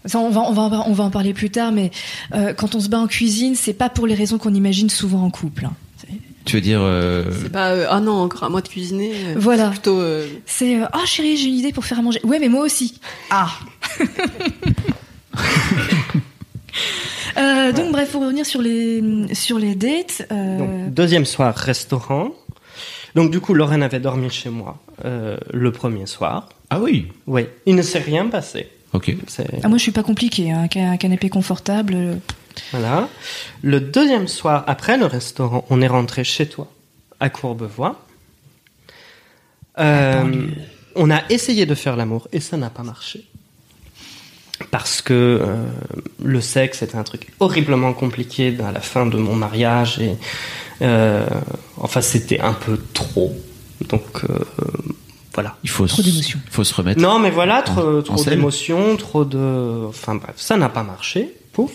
[0.06, 1.90] Ça, on, va, on, va, en par- on va en parler plus tard, mais
[2.34, 5.22] euh, quand on se bat en cuisine, c'est pas pour les raisons qu'on imagine souvent
[5.24, 5.66] en couple.
[5.66, 5.72] hein.
[6.46, 6.80] Tu veux dire...
[6.80, 9.12] euh, C'est pas euh, ah non encore à moi de cuisiner.
[9.14, 9.64] euh, Voilà.
[9.66, 12.18] c'est Plutôt euh, C'est euh, oh chérie, j'ai une idée pour faire à manger.
[12.24, 12.98] Ouais, mais moi aussi.
[13.30, 13.50] Ah.
[17.38, 19.02] Euh, donc bref, pour revenir sur les
[19.34, 22.30] sur les dates, euh, Donc, deuxième soir, restaurant.
[23.14, 26.48] Donc, du coup, Lorraine avait dormi chez moi euh, le premier soir.
[26.70, 28.68] Ah oui Oui, il ne s'est rien passé.
[28.92, 29.14] Ok.
[29.62, 31.94] Ah, moi je suis pas compliqué, hein, un canapé confortable.
[31.94, 32.14] euh,
[32.72, 33.08] Voilà.
[33.62, 36.66] Le deuxième soir, après le restaurant, on est rentré chez toi,
[37.20, 38.04] à Courbevoie.
[39.78, 40.48] Euh,
[40.96, 43.24] on a essayé de faire l'amour et ça n'a pas marché.
[44.70, 45.56] Parce que euh,
[46.22, 50.16] le sexe était un truc horriblement compliqué à la fin de mon mariage et
[50.82, 51.26] euh,
[51.78, 53.34] enfin c'était un peu trop.
[53.88, 54.38] Donc euh,
[55.34, 55.56] voilà.
[55.62, 56.40] Il faut, Trop se- d'émotions.
[56.50, 57.00] faut se remettre.
[57.00, 59.86] Non, mais voilà, trop, en trop d'émotions, trop de.
[59.88, 61.34] Enfin bref, ça n'a pas marché.
[61.52, 61.72] Pouf.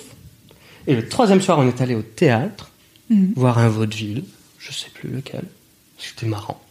[0.87, 2.69] Et le troisième soir, on est allé au théâtre,
[3.09, 3.33] Mhm.
[3.35, 4.23] voir un vaudeville,
[4.59, 5.43] je sais plus lequel.
[5.97, 6.61] C'était marrant.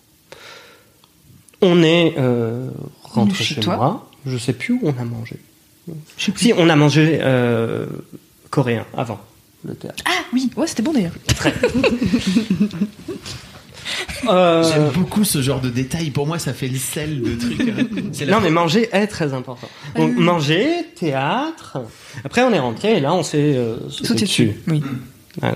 [1.62, 2.68] On est euh,
[3.03, 4.11] rentré Chez moi.
[4.27, 5.37] Je sais plus où on a mangé.
[6.18, 6.44] je sais plus.
[6.47, 7.87] Si, on a mangé euh,
[8.51, 9.20] coréen avant
[9.64, 10.03] le théâtre.
[10.07, 11.12] Ah oui, ouais, c'était bon d'ailleurs.
[14.29, 16.11] Euh, J'aime beaucoup ce genre de détails.
[16.11, 17.61] Pour moi, ça fait le sel de truc.
[17.61, 18.27] hein.
[18.29, 19.68] Non, mais manger est très important.
[19.97, 21.79] Donc, manger, théâtre.
[22.25, 24.47] Après, on est rentré et là, on s'est euh, sauté dessus.
[24.47, 24.61] dessus.
[24.68, 24.83] Oui.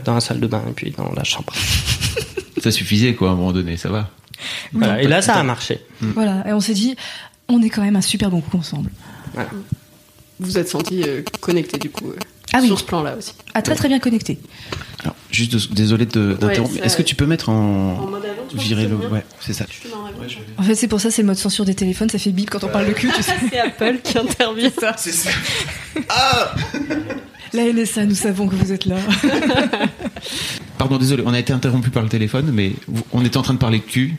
[0.04, 1.52] Dans la salle de bain et puis dans la chambre.
[2.62, 4.10] Ça suffisait, quoi, à un moment donné, ça va.
[4.72, 5.00] Voilà.
[5.00, 5.80] Et là, ça a marché.
[6.00, 6.96] Voilà, et on s'est dit,
[7.48, 8.90] on est quand même un super bon coup ensemble.
[9.36, 9.42] vous
[10.40, 12.16] vous êtes senti euh, connecté du coup euh,
[12.52, 12.66] Ah oui.
[12.66, 13.32] sur ce plan-là aussi.
[13.54, 14.38] Ah, très très bien connecté.
[15.04, 16.74] Alors, juste de- désolé de- d'interrompre.
[16.74, 18.06] Ouais, Est-ce que ça- tu peux mettre en.
[18.06, 18.96] mode avion, tu virer le.
[18.96, 19.66] Ouais, c'est ça.
[19.92, 20.62] En.
[20.62, 22.64] En fait, c'est pour ça, c'est le mode censure des téléphones, ça fait bip quand
[22.64, 23.32] on parle de cul, tu sais.
[23.50, 24.70] C'est Apple qui intervient.
[24.96, 25.30] C'est ça.
[27.54, 28.96] La NSA, nous savons que vous êtes là.
[30.76, 32.72] Pardon, désolé, on a été interrompu par le téléphone, mais
[33.12, 34.16] on était en train de parler de cul.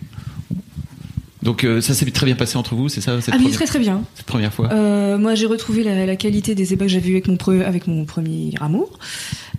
[1.41, 3.55] Donc euh, ça s'est très bien passé entre vous, c'est ça cette, Ah oui, première,
[3.57, 4.03] très très bien.
[4.15, 7.13] cette première fois Euh, moi, j'ai retrouvé la, la qualité des ébats que j'avais eu
[7.13, 8.99] avec mon, pre- avec mon premier amour.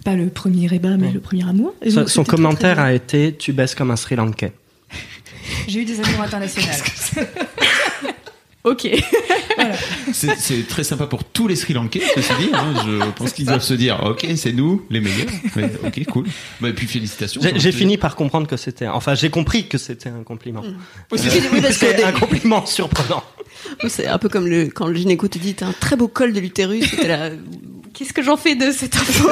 [0.04, 1.12] Pas le premier ébat, mais Ouais.
[1.12, 1.74] le premier amour.
[1.82, 4.14] Et Son, donc, son c'était très, commentaire très a été Tu baisses comme un Sri
[4.16, 4.52] Lankais.
[5.68, 6.76] J'ai eu des amours internationales.
[8.64, 8.88] Ok.
[9.56, 9.74] Voilà.
[10.12, 12.50] C'est c'est très sympa pour tous les Sri Lankais, ceci dit.
[12.52, 12.74] hein.
[12.86, 15.26] Je pense qu'ils doivent se dire, ok, c'est nous les meilleurs.
[15.56, 16.26] Mais, ok, cool.
[16.60, 17.40] Bah, et puis félicitations.
[17.56, 18.86] J'ai fini par comprendre que c'était.
[18.88, 20.62] Enfin, j'ai compris que c'était un compliment.
[21.08, 21.30] Parce que
[21.72, 23.22] C'est un compliment surprenant.
[23.88, 26.32] c'est un peu comme le, quand le gynéco te dit t'as un très beau col
[26.32, 26.94] de l'utérus.
[27.92, 29.28] Qu'est-ce que j'en fais de cette info?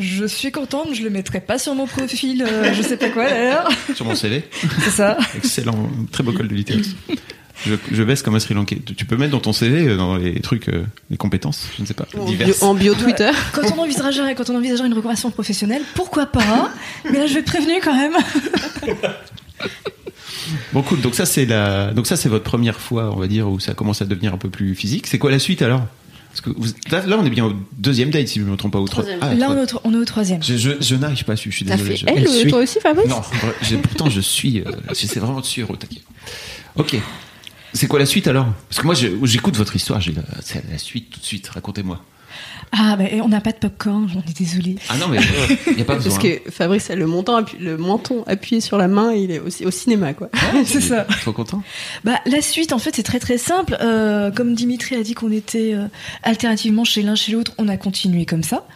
[0.00, 3.28] Je suis contente, je le mettrai pas sur mon profil, euh, je sais pas quoi
[3.28, 3.68] d'ailleurs.
[3.94, 4.44] Sur mon CV.
[4.84, 5.18] C'est ça.
[5.36, 5.90] Excellent.
[6.12, 6.94] Très beau col de l'utérus.
[7.66, 8.80] Je, je baisse comme un Sri Lankais.
[8.96, 11.86] Tu- peux mettre dans ton CV, euh, dans les trucs, euh, les compétences, je ne
[11.86, 12.62] sais pas, en bio, diverses.
[12.62, 13.30] en bio Twitter.
[13.52, 16.70] Quand on envisagera, quand on envisagera une reconversion professionnelle, pourquoi pas?
[17.10, 18.14] Mais là, je vais te prévenir quand même.
[20.72, 21.00] Bon, cool.
[21.00, 23.72] Donc ça, c'est la, donc ça, c'est votre première fois, on va dire, où ça
[23.74, 25.06] commence à devenir un peu plus physique.
[25.06, 25.82] C'est quoi la suite alors?
[26.30, 28.56] Parce que vous- là, là, on est bien au deuxième date, si je ne me
[28.56, 29.20] trompe pas, au tro- Troisième.
[29.22, 30.42] Ah, Là, on est au, on est au troisième.
[30.42, 31.90] Je, je, je n'arrive pas à suivre, je suis désolé.
[31.90, 32.50] fait je- elle, suit.
[32.50, 33.06] toi aussi, Fabrice?
[33.06, 33.22] Non,
[33.82, 36.02] pourtant je suis, euh, j'essaie vraiment de suivre au taquet.
[36.76, 36.96] Ok.
[37.74, 38.46] C'est quoi la suite alors?
[38.68, 40.00] Parce que moi j'écoute votre histoire,
[40.42, 42.00] c'est la suite tout de suite, racontez-moi.
[42.72, 44.74] Ah, bah, on n'a pas de popcorn, j'en ai désolé.
[44.88, 45.18] Ah non mais
[45.68, 46.10] il n'y a pas besoin.
[46.12, 49.30] Parce que Fabrice a le, montant appu- le menton appuyé sur la main et il
[49.30, 50.30] est aussi au cinéma, quoi.
[50.64, 51.02] c'est ça.
[51.20, 51.62] Trop content
[52.02, 53.76] Bah, la suite, en fait, c'est très très simple.
[53.80, 55.86] Euh, comme Dimitri a dit qu'on était euh,
[56.24, 58.66] alternativement chez l'un chez l'autre, on a continué comme ça.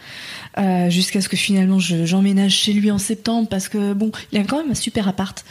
[0.57, 4.39] Euh, jusqu'à ce que finalement je- j'emménage chez lui en septembre parce que bon, il
[4.39, 5.45] avait quand même un super appart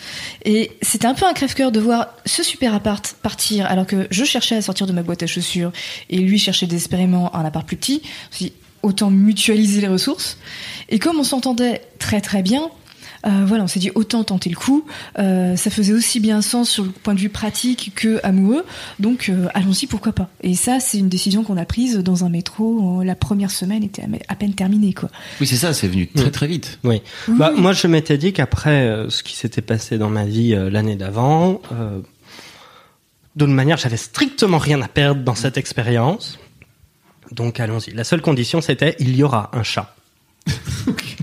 [0.44, 4.24] et c'était un peu un crève-cœur de voir ce super appart partir alors que je
[4.24, 5.70] cherchais à sortir de ma boîte à chaussures
[6.11, 8.02] et lui cherchait désespérément un appart plus petit.
[8.40, 8.48] Je
[8.82, 10.37] autant mutualiser les ressources
[10.88, 12.68] et comme on s'entendait très très bien,
[13.26, 14.85] euh, voilà, on s'est dit autant tenter le coup.
[15.18, 18.64] Euh, ça faisait aussi bien sens sur le point de vue pratique que amoureux.
[18.98, 20.28] Donc euh, allons-y, pourquoi pas.
[20.42, 23.02] Et ça, c'est une décision qu'on a prise dans un métro.
[23.02, 25.11] La première semaine était à peine terminée, quoi.
[25.40, 26.78] Oui c'est ça, c'est venu très très vite.
[26.85, 27.02] Oui.
[27.28, 30.70] Bah, moi, je m'étais dit qu'après euh, ce qui s'était passé dans ma vie euh,
[30.70, 32.00] l'année d'avant, euh,
[33.37, 36.38] d'une manière, j'avais strictement rien à perdre dans cette expérience.
[37.33, 37.92] Donc, allons-y.
[37.92, 39.94] La seule condition, c'était il y aura un chat.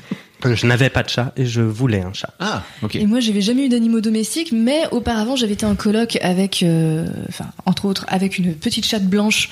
[0.54, 2.34] je n'avais pas de chat et je voulais un chat.
[2.40, 2.96] Ah ok.
[2.96, 7.08] Et moi, j'avais jamais eu d'animaux domestiques, mais auparavant, j'avais été en coloc avec, euh,
[7.30, 9.50] enfin, entre autres, avec une petite chatte blanche,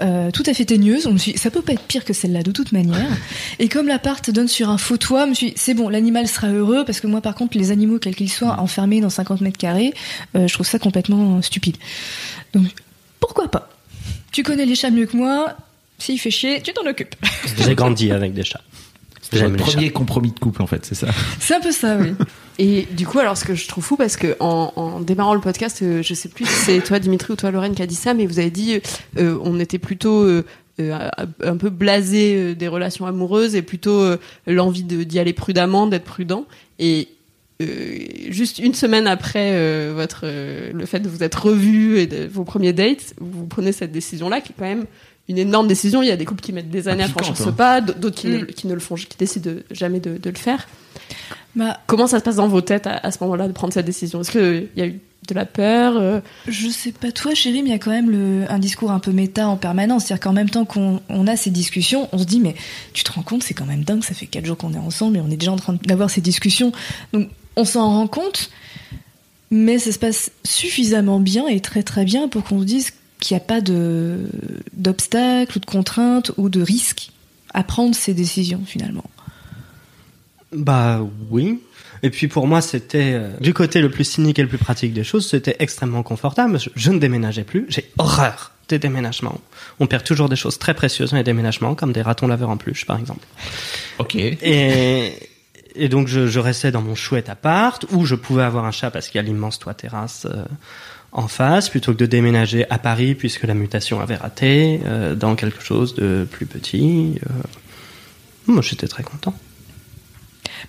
[0.00, 1.06] euh, tout à fait teigneuse.
[1.06, 3.08] On me suis, dit, ça peut pas être pire que celle-là, de toute manière.
[3.58, 6.28] Et comme l'appart donne sur un faux toit, je me suis, dit, c'est bon, l'animal
[6.28, 9.40] sera heureux, parce que moi, par contre, les animaux, quels qu'ils soient, enfermés dans 50
[9.40, 9.94] mètres carrés,
[10.36, 11.76] euh, je trouve ça complètement stupide.
[12.54, 12.66] Donc,
[13.20, 13.68] pourquoi pas?
[14.32, 15.56] Tu connais les chats mieux que moi.
[15.98, 17.14] S'il fait chier, tu t'en occupes.
[17.58, 18.60] J'ai grandi avec des chats.
[19.30, 21.08] C'était votre premier compromis de couple en fait, c'est ça.
[21.40, 22.14] C'est un peu ça, oui.
[22.58, 25.40] Et du coup, alors ce que je trouve fou, parce que en, en démarrant le
[25.40, 27.94] podcast, euh, je sais plus si c'est toi Dimitri ou toi Lorraine qui a dit
[27.94, 28.80] ça, mais vous avez dit
[29.18, 30.42] euh, on était plutôt euh,
[30.80, 31.08] euh,
[31.44, 35.86] un peu blasé euh, des relations amoureuses et plutôt euh, l'envie de- d'y aller prudemment,
[35.86, 36.46] d'être prudent.
[36.78, 37.08] Et
[37.62, 42.06] euh, juste une semaine après euh, votre euh, le fait de vous être revus et
[42.06, 44.86] de vos premiers dates, vous prenez cette décision-là qui est quand même
[45.28, 46.02] une énorme décision.
[46.02, 47.52] Il y a des couples qui mettent des années à franchir ce hein.
[47.52, 48.46] pas, d'autres qui, ne, Mm.
[48.46, 50.68] qui ne le font, qui décident de- jamais de, de le faire.
[51.54, 53.86] Bah, Comment ça se passe dans vos têtes à, à ce moment-là de prendre cette
[53.86, 54.20] décision?
[54.20, 57.70] Est-ce qu'il y a eu de la peur euh, Je sais pas toi, chérie, mais
[57.70, 60.04] il y a quand même le, un discours un peu méta en permanence.
[60.04, 62.54] C'est-à-dire qu'en même temps qu'on on a ces discussions, on se dit, mais
[62.92, 65.16] tu te rends compte, c'est quand même dingue, ça fait quatre jours qu'on est ensemble
[65.16, 66.70] et on est déjà en train d'avoir ces discussions.
[67.12, 68.50] Donc, on s'en rend compte,
[69.50, 73.36] mais ça se passe suffisamment bien et très très bien pour qu'on se dise qu'il
[73.36, 73.60] n'y a pas
[74.72, 77.10] d'obstacles ou de contraintes ou de risques
[77.54, 79.08] à prendre ces décisions finalement.
[80.52, 81.00] Bah
[81.30, 81.60] oui.
[82.02, 84.92] Et puis pour moi, c'était euh, du côté le plus cynique et le plus pratique
[84.92, 86.60] des choses, c'était extrêmement confortable.
[86.60, 87.66] Je, je ne déménageais plus.
[87.68, 89.40] J'ai horreur des déménagements.
[89.80, 92.56] On perd toujours des choses très précieuses dans les déménagements, comme des ratons laveurs en
[92.56, 93.26] peluche, par exemple.
[93.98, 94.14] Ok.
[94.16, 95.12] Et,
[95.74, 98.90] et donc je, je restais dans mon chouette appart où je pouvais avoir un chat
[98.90, 100.44] parce qu'il y a l'immense toit terrasse euh,
[101.16, 105.34] en face, plutôt que de déménager à Paris puisque la mutation avait raté euh, dans
[105.34, 107.14] quelque chose de plus petit.
[107.28, 107.42] euh.
[108.46, 109.34] Moi, j'étais très content.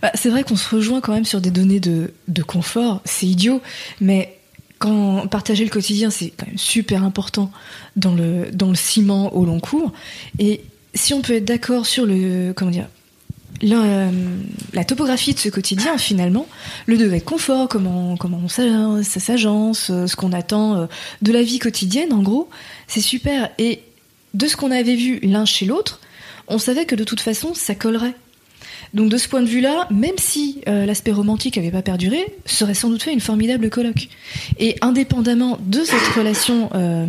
[0.01, 3.27] Bah, c'est vrai qu'on se rejoint quand même sur des données de, de confort, c'est
[3.27, 3.61] idiot,
[3.99, 4.37] mais
[4.79, 7.51] quand partager le quotidien, c'est quand même super important
[7.95, 9.91] dans le, dans le ciment au long cours.
[10.39, 10.61] Et
[10.93, 12.87] si on peut être d'accord sur le, comment dire,
[13.61, 14.09] la,
[14.73, 16.47] la topographie de ce quotidien, finalement,
[16.85, 18.63] le degré de confort, comment, comment ça
[19.03, 20.85] s'agence, euh, ce qu'on attend euh,
[21.21, 22.49] de la vie quotidienne, en gros,
[22.87, 23.49] c'est super.
[23.57, 23.81] Et
[24.33, 25.99] de ce qu'on avait vu l'un chez l'autre,
[26.47, 28.15] on savait que de toute façon, ça collerait.
[28.93, 32.65] Donc de ce point de vue-là, même si euh, l'aspect romantique n'avait pas perduré, ça
[32.65, 34.07] aurait sans doute fait une formidable colloque.
[34.59, 37.05] Et indépendamment de cette relation, euh,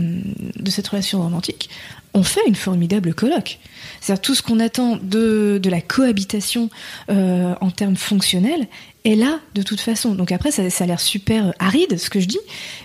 [0.57, 1.71] de cette relation romantique,
[2.15, 3.59] on fait une formidable coloc.
[4.01, 6.71] C'est-à-dire tout ce qu'on attend de, de la cohabitation
[7.11, 8.67] euh, en termes fonctionnels
[9.05, 10.15] est là de toute façon.
[10.15, 12.39] Donc après, ça, ça a l'air super aride ce que je dis,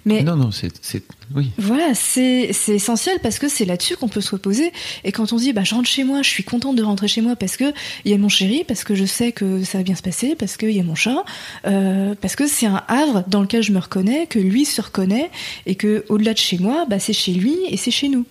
[0.05, 1.03] mais Non, non, c'est, c'est-
[1.35, 1.51] oui.
[1.57, 4.71] voilà, c'est c'est essentiel parce que c'est là-dessus qu'on peut se reposer.
[5.03, 7.07] Et quand on se dit, bah, je rentre chez moi, je suis contente de rentrer
[7.07, 7.73] chez moi parce que
[8.05, 10.35] il y a mon chéri, parce que je sais que ça va bien se passer,
[10.35, 11.23] parce qu'il y a mon chat,
[11.65, 15.29] euh, parce que c'est un havre dans lequel je me reconnais, que lui se reconnaît,
[15.65, 18.25] et que au-delà de chez moi, bah, c'est chez lui et c'est chez nous.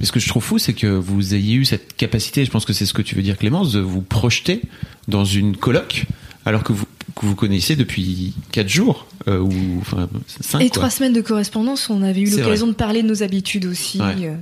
[0.00, 2.64] Mais ce que je trouve fou, c'est que vous ayez eu cette capacité, je pense
[2.64, 4.62] que c'est ce que tu veux dire Clémence, de vous projeter
[5.08, 6.06] dans une coloc,
[6.46, 10.90] alors que vous, que vous connaissez depuis 4 jours, euh, ou enfin 5 et trois
[10.90, 14.00] semaines de correspondance, on avait eu l'occasion de parler de nos habitudes aussi.
[14.00, 14.32] Ouais.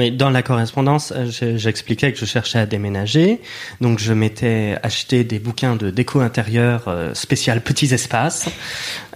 [0.00, 3.38] Oui, dans la correspondance, euh, je- j'expliquais que je cherchais à déménager,
[3.82, 8.46] donc je m'étais acheté des bouquins de déco intérieure euh, spécial petits espaces,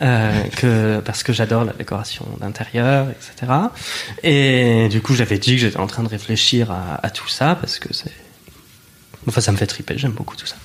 [0.02, 3.50] euh, que parce que j'adore la décoration d'intérieur, etc.
[4.22, 7.56] Et du coup, j'avais dit que j'étais en train de réfléchir à, à tout ça
[7.58, 8.12] parce que c'est
[9.26, 10.56] Enfin, ça me fait triper, j'aime beaucoup tout ça.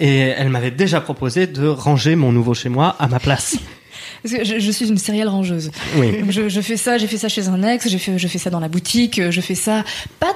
[0.00, 3.56] Et elle m'avait déjà proposé de ranger mon nouveau chez moi à ma place.
[4.24, 5.70] Parce que je, je suis une sérielle rangeuse.
[5.96, 6.24] Oui.
[6.30, 8.48] Je, je fais ça, j'ai fait ça chez un ex, j'ai fait, je fais ça
[8.50, 9.84] dans la boutique, je fais ça
[10.18, 10.34] pas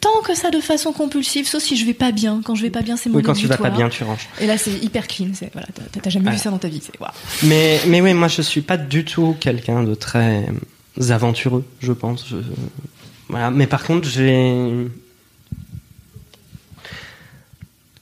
[0.00, 2.40] tant que ça de façon compulsive, sauf si je vais pas bien.
[2.44, 4.28] Quand je vais pas bien, c'est mon Oui, quand tu vas pas bien, tu ranges.
[4.40, 5.28] Et là, c'est hyper clean.
[5.34, 5.68] C'est voilà,
[6.02, 6.82] t'as- jamais vu ça dans ta vie.
[7.44, 10.46] Mais, mais oui, moi je suis pas du tout quelqu'un de très
[11.10, 12.26] aventureux, je pense.
[12.30, 12.36] Je-
[13.28, 13.50] Voilà.
[13.50, 14.86] Mais par contre, j'ai.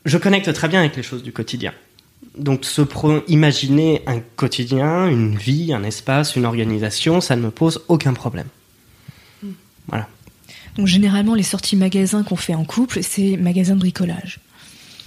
[0.07, 1.73] Je connecte très bien avec les choses du quotidien.
[2.41, 7.51] Donc, se pro- imaginer un quotidien, une vie, un espace, une organisation, ça ne me
[7.51, 8.47] pose aucun problème.
[9.89, 10.09] Voilà.
[10.77, 14.39] Donc généralement, les sorties magasins qu'on fait en couple, c'est magasins de bricolage.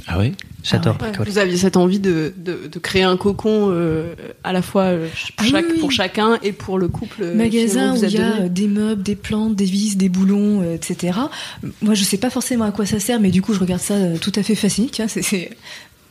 [0.08, 1.32] Ah ouais J'adore Ouais, bricoler.
[1.32, 5.08] vous aviez cette envie de, de, de créer un cocon euh, à la fois euh,
[5.38, 5.80] Ah chaque- oui, oui.
[5.80, 7.24] pour chacun et pour le couple.
[7.24, 8.50] euh, Magasin où il y a donné.
[8.50, 11.18] des meubles, des plantes, des vis, des boulons, euh, etc.
[11.82, 13.96] Moi, je sais pas forcément à quoi ça sert, mais du coup, je regarde ça
[14.20, 14.90] tout à fait fasciné.
[14.92, 15.50] Tiens, c'est-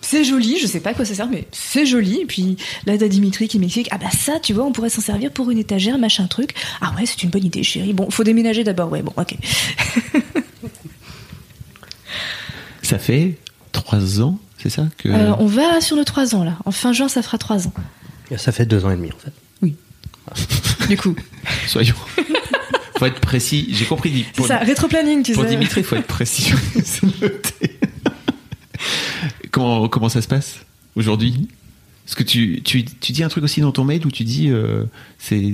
[0.03, 2.21] c'est joli, je sais pas à quoi ça sert, mais c'est joli.
[2.21, 5.01] Et puis là, t'as Dimitri qui m'explique Ah bah ça, tu vois, on pourrait s'en
[5.01, 6.55] servir pour une étagère, machin truc.
[6.81, 7.95] Ah ouais, c'est une bonne idée, chérie.
[7.95, 8.93] Bon, faut déménager d'abord.
[8.93, 9.35] Ouais, bon, ok.
[12.83, 13.39] Ça fait
[13.71, 15.09] 3 ans, c'est ça que...
[15.09, 16.59] Euh, on va sur le 3 ans là.
[16.67, 17.73] En fin juin, ça fera 3 ans.
[18.37, 19.33] Ça fait deux ans et demi en fait.
[20.89, 21.15] Du coup,
[21.67, 21.95] Soyons.
[22.99, 23.69] faut être précis.
[23.71, 24.25] J'ai compris.
[24.27, 25.51] c'est Pour, ça, rétroplanning, tu pour sais.
[25.51, 26.53] Dimitri, il faut être précis.
[26.85, 27.79] C'est noté.
[29.53, 30.59] Comment, comment ça se passe
[30.97, 31.49] aujourd'hui?
[32.05, 34.51] Parce que tu, tu, tu dis un truc aussi dans ton mail où tu dis
[34.51, 34.83] euh,
[35.19, 35.53] c'est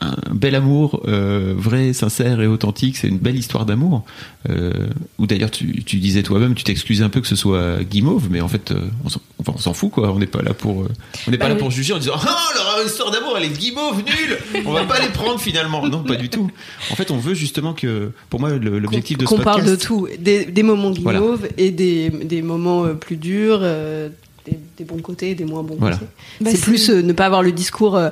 [0.00, 2.98] un bel amour euh, vrai, sincère et authentique.
[2.98, 4.04] C'est une belle histoire d'amour.
[4.50, 4.72] Euh,
[5.18, 8.40] ou d'ailleurs, tu, tu disais toi-même, tu t'excusais un peu que ce soit guimauve, mais
[8.42, 10.12] en fait, euh, on s'en enfin, on s'en fout quoi.
[10.12, 10.88] On n'est pas là pour, euh,
[11.26, 11.60] on n'est pas Bah là oui.
[11.60, 14.62] pour juger en disant ah leur histoire d'amour elle est guimauve nulle.
[14.66, 15.86] On va pas les prendre finalement.
[15.88, 16.50] Non, pas du tout.
[16.90, 19.70] En fait, on veut justement que, pour moi, le- l'objectif de ce qu'on podcast, parle
[19.70, 21.20] de tout, des, des moments Voilà.
[21.20, 24.10] guimauves et des, des moments plus durs, euh,
[24.46, 25.96] des, des bons côtés et des moins bons Voilà.
[25.96, 26.10] côtés.
[26.40, 27.96] Bah, c'est plus euh, ne pas avoir le discours.
[27.96, 28.10] euh,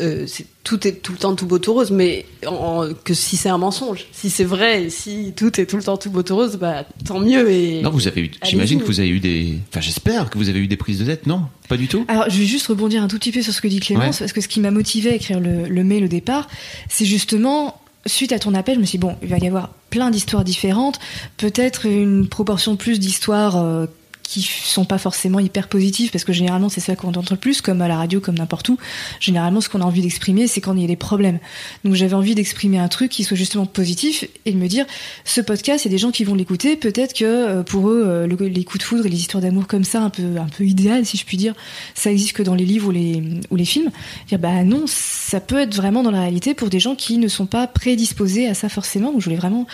[0.00, 3.36] euh, c'est- tout est tout le temps tout beau tout rose, mais en- que si
[3.36, 6.22] c'est un mensonge, si c'est vrai, et si tout est tout le temps tout beau
[6.22, 7.50] tout rose, bah tant mieux.
[7.50, 10.48] Et Non, vous avez eu, j'imagine que vous avez eu des, enfin, j'espère que vous
[10.48, 11.42] avez eu des prises de tête, non?
[11.68, 12.06] Pas du tout?
[12.08, 14.18] Alors, je vais juste rebondir un tout petit peu sur ce que dit Clémence, Ouais.
[14.20, 16.48] parce que ce qui m'a motivé à écrire le, le mail au départ,
[16.88, 19.70] c'est justement, suite à ton appel, je me suis dit, bon, il va y avoir
[19.90, 21.00] plein d'histoires différentes,
[21.36, 23.84] peut-être une proportion plus d'histoires euh,
[24.22, 27.60] qui sont pas forcément hyper positives, parce que généralement, c'est ça qu'on entend le plus,
[27.60, 28.78] comme à la radio, comme n'importe où.
[29.20, 31.38] Généralement, ce qu'on a envie d'exprimer, c'est quand il y a des problèmes.
[31.84, 34.86] Donc, j'avais envie d'exprimer un truc qui soit justement positif et de me dire,
[35.24, 38.04] ce podcast, il y a des gens qui vont l'écouter, peut-être que euh, pour eux,
[38.06, 40.48] euh, le- les coups de foudre et les histoires d'amour comme ça, un peu, un
[40.56, 41.54] peu idéales, si je puis dire,
[41.94, 43.90] ça existe que dans les livres ou les, ou les films.
[44.28, 47.28] Dire, bah non, ça peut être vraiment dans la réalité pour des gens qui ne
[47.28, 49.12] sont pas prédisposés à ça forcément.
[49.12, 49.66] Donc je voulais vraiment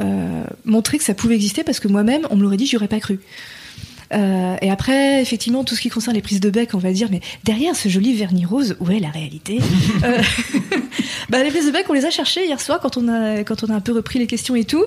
[0.00, 2.88] euh, montrer que ça pouvait exister parce que moi-même, on me l'aurait dit, j'y aurais
[2.88, 3.20] pas cru.
[4.12, 7.08] Euh, et après, effectivement, tout ce qui concerne les prises de bec, on va dire,
[7.10, 9.60] mais derrière ce joli vernis rose, où est la réalité
[10.04, 10.20] Euh,
[11.28, 13.62] bah, Les prises de bec, on les a cherchées hier soir quand on a, quand
[13.62, 14.82] on a un peu repris les questions et tout.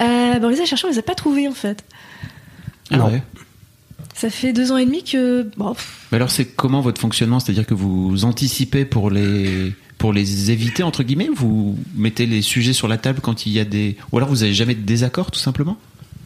[0.00, 1.84] Euh, bah, on les a cherchées, on les a pas trouvées en fait.
[2.90, 3.06] Ah Non.
[3.06, 3.22] ouais.
[4.14, 5.48] Ça fait deux ans et demi que.
[5.56, 5.74] Bon,
[6.12, 7.40] Mais alors, c'est comment votre fonctionnement?
[7.40, 11.30] C'est-à-dire que vous anticipez pour les, pour les éviter, entre guillemets?
[11.34, 14.42] Vous mettez les sujets sur la table quand il y a des, ou alors vous
[14.44, 15.76] avez jamais de désaccord, tout simplement?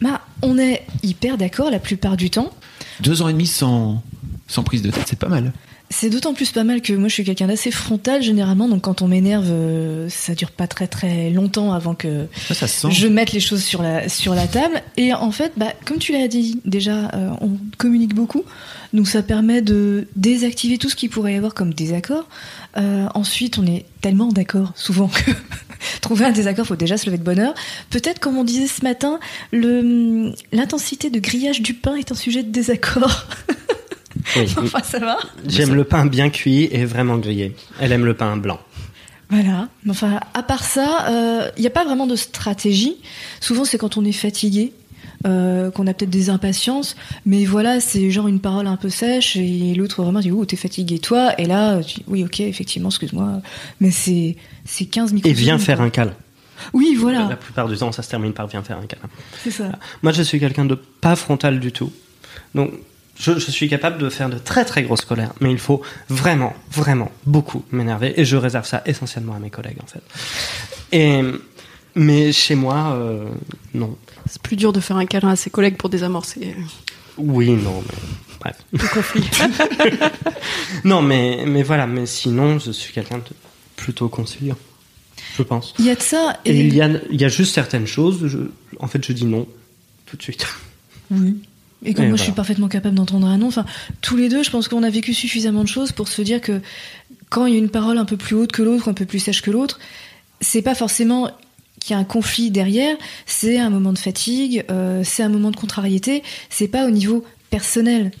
[0.01, 2.51] Bah, on est hyper d'accord la plupart du temps.
[2.99, 4.01] Deux ans et demi sans,
[4.47, 5.53] sans prise de tête, c'est pas mal.
[5.89, 9.01] C'est d'autant plus pas mal que moi je suis quelqu'un d'assez frontal généralement, donc quand
[9.01, 13.31] on m'énerve, euh, ça dure pas très très longtemps avant que Ça, ça je mette
[13.31, 14.81] les choses sur la, sur la table.
[14.97, 18.43] Et en fait, bah, comme tu l'as dit déjà, euh, on communique beaucoup,
[18.93, 22.27] donc ça permet de désactiver tout ce qui pourrait y avoir comme désaccord.
[22.75, 25.31] Euh, ensuite, on est tellement d'accord souvent que
[26.01, 27.55] trouver un désaccord, faut déjà se lever de bonne heure.
[27.91, 29.21] Peut-être, comme on disait ce matin,
[29.53, 33.27] le l'intensité de grillage du pain est un sujet de désaccord.
[34.35, 34.53] Oui.
[34.57, 35.17] enfin, ça va.
[35.47, 37.55] J'aime le pain bien cuit et vraiment grillé.
[37.79, 38.59] Elle aime le pain blanc.
[39.29, 39.69] Voilà.
[39.83, 42.95] Mais Enfin, à part ça, il n'y a pas vraiment de stratégie.
[43.39, 44.73] Souvent, c'est quand on est fatigué.
[45.25, 49.35] euh, qu'on a peut-être des impatiences, mais voilà, c'est genre une parole un peu sèche
[49.35, 52.89] et l'autre vraiment dit, oh, t'es fatigué toi, et là, tu dis, oui, ok, effectivement,
[52.89, 53.41] excuse-moi,
[53.81, 55.27] mais c'est, c'est 15 micros.
[55.31, 56.13] Et viens faire un câlin.
[56.71, 59.09] Oui, La voilà, plupart du temps, ça se termine par viens faire un câlin.
[59.43, 59.71] c'est ça.
[60.03, 61.91] Moi, je suis quelqu'un de pas frontal du tout.
[62.53, 62.71] Donc,
[63.19, 66.53] je, je suis capable de faire de très très grosses colères, mais il faut vraiment,
[66.71, 70.01] vraiment beaucoup m'énerver, et je réserve ça essentiellement à mes collègues, en fait.
[70.91, 71.21] Et,
[71.95, 73.29] mais chez moi, euh,
[73.73, 73.97] non.
[74.29, 76.61] C'est plus dur de faire un câlin à ses collègues pour désamorcer euh,
[77.17, 77.95] Oui, non, mais
[78.39, 78.57] bref.
[78.73, 79.27] le conflit.
[80.83, 83.23] Non, mais, mais voilà, mais sinon, je suis quelqu'un de
[83.75, 84.57] plutôt conciliant,
[85.37, 85.73] je pense.
[85.79, 88.27] Il y a de ça, Et il y a, il y a juste certaines choses,
[88.27, 88.37] je-
[88.79, 89.47] en fait, je dis non
[90.05, 90.45] tout de suite.
[91.11, 91.41] Oui.
[91.85, 93.47] Et comme moi, je suis parfaitement capable d'entendre un non.
[93.47, 93.65] Enfin,
[94.01, 96.61] tous les deux, je pense qu'on a vécu suffisamment de choses pour se dire que
[97.29, 99.19] quand il y a une parole un peu plus haute que l'autre, un peu plus
[99.19, 99.79] sèche que l'autre,
[100.41, 101.29] c'est pas forcément
[101.79, 102.95] qu'il y a un conflit derrière.
[103.25, 106.23] C'est un moment de fatigue, euh, c'est un moment de contrariété.
[106.49, 108.11] C'est pas au niveau personnel.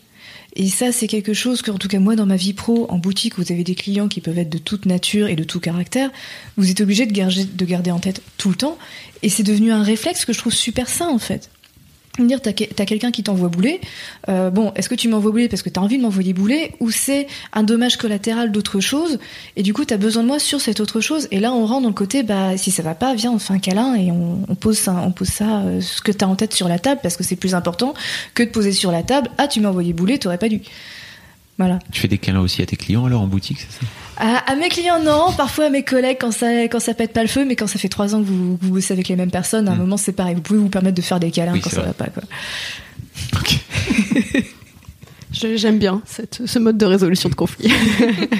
[0.55, 2.97] Et ça, c'est quelque chose que, en tout cas, moi, dans ma vie pro, en
[2.97, 6.09] boutique, vous avez des clients qui peuvent être de toute nature et de tout caractère.
[6.57, 8.77] Vous êtes obligé de garder, de garder en tête tout le temps.
[9.21, 11.49] Et c'est devenu un réflexe que je trouve super sain, en fait
[12.25, 13.79] dire t'as que- t'as quelqu'un qui t'envoie bouler
[14.29, 16.89] euh, bon est-ce que tu m'envoies bouler parce que t'as envie de m'envoyer bouler ou
[16.89, 19.19] c'est un dommage collatéral d'autre chose
[19.55, 21.83] et du coup t'as besoin de moi sur cette autre chose et là on rentre
[21.83, 24.41] dans le côté bah si ça va pas viens on fait un câlin et on,
[24.47, 27.01] on pose ça on pose ça euh, ce que t'as en tête sur la table
[27.03, 27.93] parce que c'est plus important
[28.33, 30.61] que de poser sur la table ah tu m'as envoyé bouler t'aurais pas dû
[31.57, 33.85] voilà Tu fais des câlins aussi à tes clients alors en boutique, c'est ça?
[34.19, 35.31] À, à mes clients, non.
[35.37, 37.77] Parfois à mes collègues quand ça, quand ça pète pas le feu, mais quand ça
[37.79, 39.79] fait trois ans que vous, vous bossez avec les mêmes personnes, à un Mm.
[39.79, 40.35] moment c'est pareil.
[40.35, 41.87] Vous pouvez vous permettre de faire des câlins Oui, quand ça vrai.
[41.87, 42.23] va pas, quoi.
[45.31, 47.69] Je- J'aime bien cette, ce mode de résolution de conflit.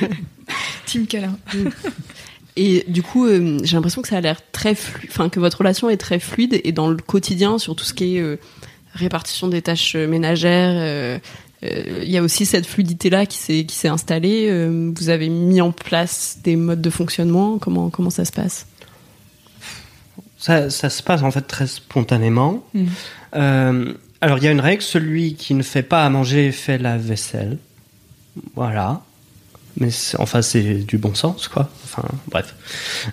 [0.85, 1.37] Team câlin.
[2.55, 5.59] Et du coup, euh, j'ai l'impression que ça a l'air très fluide, enfin que votre
[5.59, 8.39] relation est très fluide et dans le quotidien, sur tout ce qui est euh,
[8.93, 11.19] répartition des tâches euh, ménagères, euh,
[11.61, 14.47] il y a aussi cette fluidité-là qui s'est qui s'est installée.
[14.49, 17.57] Euh, vous avez mis en place des modes de fonctionnement.
[17.57, 18.67] Comment comment ça se passe?
[20.37, 22.63] Ça, ça se passe en fait très spontanément.
[22.73, 22.85] Mm.
[23.35, 26.77] Euh, alors il y a une règle, celui qui ne fait pas à manger fait
[26.77, 27.57] la vaisselle.
[28.55, 29.01] Voilà.
[29.79, 29.89] Mais
[30.19, 31.69] enfin c'est du bon sens quoi.
[31.83, 32.55] Enfin bref.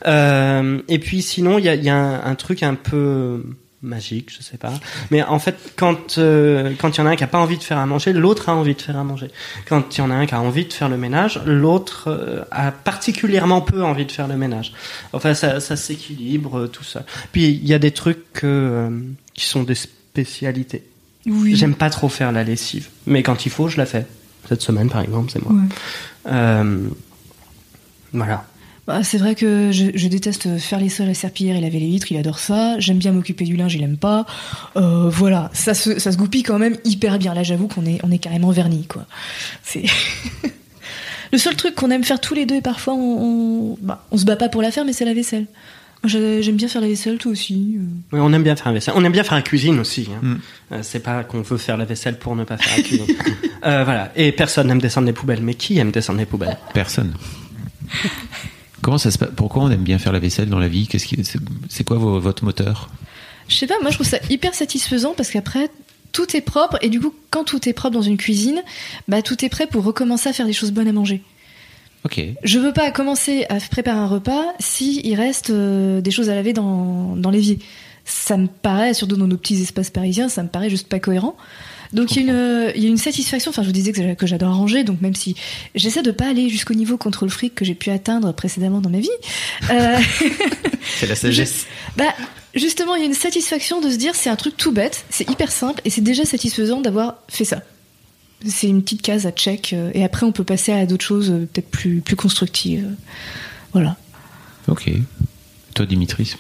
[0.07, 3.43] Euh, et puis sinon il y a, y a un, un truc un peu
[3.85, 4.73] magique, je sais pas.
[5.11, 7.59] Mais en fait quand euh, quand il y en a un qui a pas envie
[7.59, 9.29] de faire à manger, l'autre a envie de faire à manger.
[9.69, 12.43] Quand il y en a un qui a envie de faire le ménage, l'autre euh,
[12.51, 14.73] a particulièrement peu envie de faire le ménage.
[15.13, 17.05] Enfin, ça, ça s'équilibre euh, tout ça.
[17.33, 18.45] Puis il y a des trucs
[19.35, 20.85] qui sont des spécialités.
[21.27, 21.55] Oui.
[21.55, 24.07] J'aime pas trop faire la lessive, mais quand il faut, je la fais.
[24.49, 25.53] Cette semaine, par exemple, c'est moi.
[25.53, 26.91] Ouais.
[28.13, 28.45] Voilà.
[28.87, 31.87] Bah, c'est vrai que je, je déteste faire les sols à serpillière et laver les
[31.89, 32.79] vitres, il adore ça.
[32.79, 34.27] J'aime bien m'occuper du linge, il aime pas.
[34.77, 37.33] Euh, voilà, ça se, ça se goupille quand même hyper bien.
[37.33, 39.07] Là, j'avoue qu'on est, on est carrément vernis, quoi.
[39.63, 39.85] C'est.
[41.33, 42.99] Le seul truc qu'on aime faire tous les deux et parfois on,
[43.73, 45.47] on, bah, on se bat pas pour la faire, mais c'est la vaisselle.
[46.05, 47.77] J'aime bien faire la vaisselle, toi aussi.
[47.79, 47.83] euh.
[48.13, 48.93] Oui, on aime bien faire la vaisselle.
[48.97, 50.09] On aime bien faire la cuisine aussi.
[50.15, 50.21] hein.
[50.23, 50.35] Mm.
[50.73, 53.07] Euh, c'est pas qu'on veut faire la vaisselle pour ne pas faire la cuisine.
[53.65, 54.13] Euh, voilà.
[54.15, 55.41] Et personne n'aime descendre les poubelles.
[55.41, 56.59] Mais qui aime descendre les poubelles?
[56.75, 57.15] Personne.
[58.85, 60.87] Comment ça se passe Pourquoi on aime bien faire la vaisselle dans la vie?
[60.87, 61.17] Qu'est-ce qui
[61.71, 62.91] c'est, quoi vo- votre moteur?
[63.49, 65.71] Je sais pas, moi je trouve ça hyper satisfaisant parce qu'après
[66.13, 68.63] tout est propre et du coup quand tout est propre dans une cuisine,
[69.09, 71.23] bah tout est prêt pour recommencer à faire des choses bonnes à manger.
[72.05, 72.21] Ok.
[72.43, 76.35] Je veux pas commencer à préparer un repas si il reste euh, des choses à
[76.35, 77.61] laver dans, dans l'évier.
[78.05, 81.39] Ça me paraît, surtout dans nos petits espaces parisiens, ça me paraît juste pas cohérent.
[81.95, 83.93] Donc il y, a une, euh, il y a une satisfaction, enfin je vous disais
[83.93, 85.37] que, que j'adore ranger, donc même si
[85.75, 88.99] j'essaie de pas aller jusqu'au niveau contrôle fric que j'ai pu atteindre précédemment dans ma
[88.99, 89.09] vie,
[89.71, 89.97] euh,
[90.99, 91.67] C'est la sagesse.
[91.97, 92.13] bah,
[92.55, 95.29] justement, il y a une satisfaction de se dire c'est un truc tout bête, c'est
[95.31, 97.63] hyper simple et c'est déjà satisfaisant d'avoir fait ça.
[98.47, 101.29] C'est une petite case à check euh, et après on peut passer à d'autres choses
[101.53, 102.89] peut-être plus, plus constructives.
[103.73, 103.97] Voilà.
[104.69, 104.91] Ok.
[105.75, 106.39] Toi, Dimitri, c'est-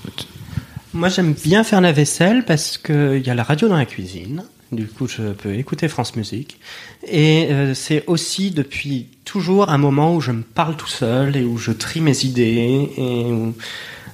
[0.92, 4.44] Moi, j'aime bien faire la vaisselle parce qu'il y a la radio dans la cuisine.
[4.72, 6.58] Du coup, je peux écouter France Musique.
[7.06, 11.44] Et euh, c'est aussi depuis toujours un moment où je me parle tout seul et
[11.44, 13.54] où je trie mes idées et où,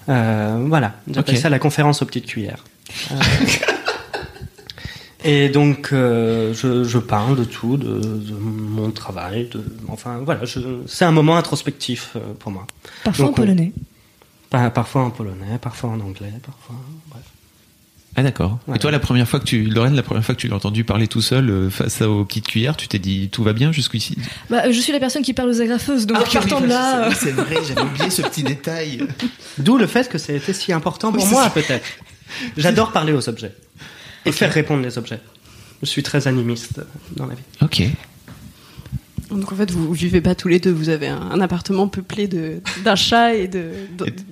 [0.08, 1.40] euh, voilà, j'appelle Ok.
[1.40, 2.64] ça la conférence aux petites cuillères.
[3.12, 3.14] Euh,
[5.22, 10.40] et donc euh, je, je parle de tout, de, de mon travail, de, enfin voilà,
[10.86, 12.66] c'est un moment introspectif pour moi.
[13.04, 13.72] Parfois Donc, en polonais.
[14.48, 16.76] Pa- Parfois en polonais, parfois en anglais, parfois.
[17.10, 17.22] Bref.
[18.16, 18.58] Ah d'accord.
[18.66, 18.76] Ouais.
[18.76, 20.82] Et toi, la première fois que tu, Lorraine, la première fois que tu l'as entendu
[20.84, 24.16] parler tout seul euh, face aux petites cuillères, tu t'es dit tout va bien jusqu'ici?
[24.50, 27.06] Bah, je suis la personne qui parle aux agrafeuses, donc partant de là.
[27.08, 29.06] euh, c'est vrai, j'avais oublié ce petit détail.
[29.58, 31.86] D'où le fait que ça a été si important pour moi, peut-être.
[32.56, 33.54] J'adore parler aux objets
[34.26, 35.20] et faire répondre les objets.
[35.82, 36.80] Je suis très animiste
[37.16, 37.42] dans la vie.
[37.62, 37.82] Ok.
[39.30, 40.70] Donc en fait, vous vivez pas tous les deux.
[40.72, 43.48] Vous avez un, un appartement peuplé de d'un chat et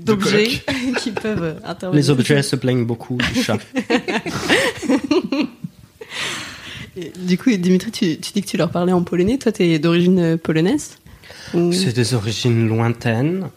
[0.04, 0.48] d'objets
[0.98, 2.02] qui peuvent euh, intervenir.
[2.02, 3.58] Les objets se plaignent beaucoup du chat.
[6.96, 9.38] Et Du coup, Dimitri, tu, tu dis que tu leur parlais en polonais.
[9.38, 10.96] Toi, t'es d'origine euh, polonaise
[11.54, 13.48] Ou- C'est des origines lointaines.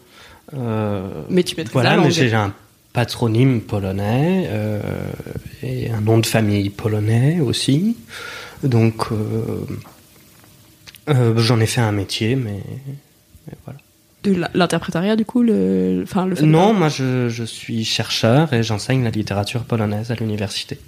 [0.54, 2.12] euh, Mais tu maîtrises Voilà, la mais langue.
[2.12, 2.54] j'ai un
[2.92, 4.80] patronyme polonais euh,
[5.62, 7.96] et un nom de famille polonais aussi.
[8.62, 9.16] Donc, euh,
[11.08, 12.60] euh, j'en ai fait un métier, mais,
[13.46, 13.78] mais voilà.
[14.24, 18.52] De l'interprétariat, du coup, le, enfin le fait de- Non, moi je, je suis chercheur
[18.52, 20.78] et j'enseigne la littérature polonaise à l'université.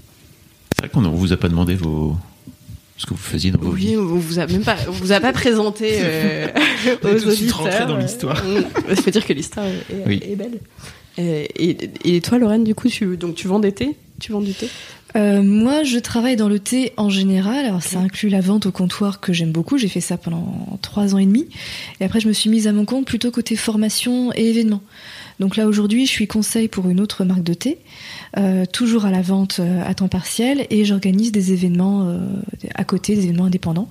[0.77, 2.15] C'est vrai qu'on ne vous a pas demandé vos...
[2.97, 3.97] ce que vous faisiez dans vos Oui, vies.
[3.97, 6.47] on vous a même pas, on vous a pas présenté euh,
[7.03, 7.59] aux tout de suite auditeurs.
[7.59, 8.41] rentré dans l'histoire.
[8.89, 10.21] Il faut dire que l'histoire est, est- Oui.
[10.23, 10.61] est belle.
[11.19, 13.97] Euh, Et, et toi, Lorraine, du coup, tu, donc tu vends des thés?
[14.21, 14.69] Tu vends du thé?
[15.17, 17.65] Euh, moi, je travaille dans le thé en général.
[17.65, 19.79] Alors, ça inclut la vente au comptoir que j'aime beaucoup.
[19.79, 21.47] J'ai fait ça pendant trois ans et demi.
[22.01, 24.83] Et après, je me suis mise à mon compte plutôt côté formation et événements.
[25.41, 27.79] Donc là, aujourd'hui, je suis conseil pour une autre marque de thé,
[28.37, 32.19] euh, toujours à la vente euh, à temps partiel, et j'organise des événements euh,
[32.75, 33.89] à côté, des événements indépendants.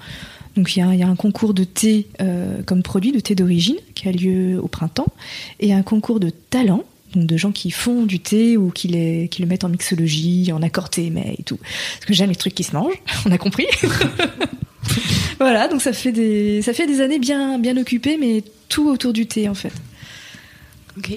[0.56, 3.20] Donc il y, a, il y a un concours de thé euh, comme produit, de
[3.20, 5.12] thé d'origine, qui a lieu au printemps,
[5.60, 9.28] et un concours de talent, donc de gens qui font du thé ou qui, les,
[9.30, 11.58] qui le mettent en mixologie, en accord TMA et tout.
[11.58, 12.94] Parce que j'aime les trucs qui se mangent,
[13.26, 13.68] on a compris.
[15.40, 19.14] voilà, donc ça fait des, ça fait des années bien, bien occupées, mais tout autour
[19.14, 19.74] du thé en fait.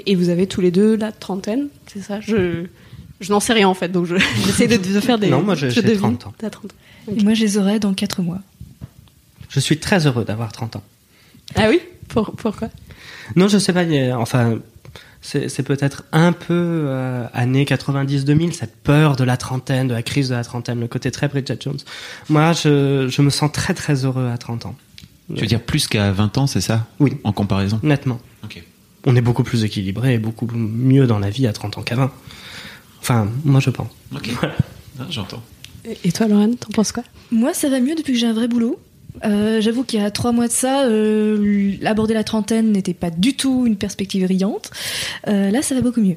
[0.07, 2.21] Et vous avez tous les deux la trentaine, c'est ça?
[2.21, 2.65] Je,
[3.21, 4.17] je n'en sais rien en fait, donc je-
[4.47, 5.29] j'essaie de, de faire des.
[5.29, 6.17] Non, moi, j'ai- je j'ai devine.
[6.17, 6.35] 30 ans.
[6.39, 7.13] T'as 30 ans.
[7.17, 8.39] Et moi, je les aurai dans 4 mois.
[9.51, 10.83] Je suis très heureux d'avoir 30 ans.
[11.55, 11.81] Ah oui?
[12.09, 12.69] Pour- Pourquoi?
[13.37, 13.85] Non, je sais pas,
[14.19, 14.59] enfin,
[15.49, 16.53] c'est peut-être un peu
[16.87, 20.87] euh, années 90-2000, cette peur de la trentaine, de la crise de la trentaine, le
[20.89, 21.79] côté très Bridget Jones.
[22.29, 24.77] Moi, je, je me sens très très heureux à 30 ans.
[25.35, 26.87] Tu veux dire plus qu'à 20 ans, c'est ça?
[27.01, 27.17] Oui.
[27.25, 27.81] En comparaison?
[27.83, 28.21] Nettement.
[28.45, 28.63] Ok.
[29.05, 31.97] On est beaucoup plus équilibré et beaucoup mieux dans la vie à 30 ans qu'à
[31.97, 32.13] 20.
[33.01, 33.89] Enfin, moi je pense.
[34.15, 34.31] Ok.
[34.99, 35.43] Ah, J'entends.
[35.85, 37.03] Et- Et toi, Lorraine, t'en penses quoi?
[37.31, 38.79] Moi, ça va mieux depuis que j'ai un vrai boulot.
[39.25, 43.11] Euh, J'avoue qu'il y a trois mois de ça, euh, aborder la trentaine n'était pas
[43.11, 44.71] du tout une perspective brillante.
[45.29, 46.17] Euh, là, ça va beaucoup mieux.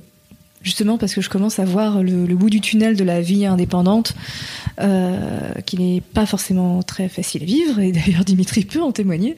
[0.62, 3.46] Justement parce que je commence à voir le, le bout du tunnel de la vie
[3.46, 4.14] indépendante,
[4.82, 9.38] euh, qui n'est pas forcément très facile à vivre, et d'ailleurs Dimitri peut en témoigner.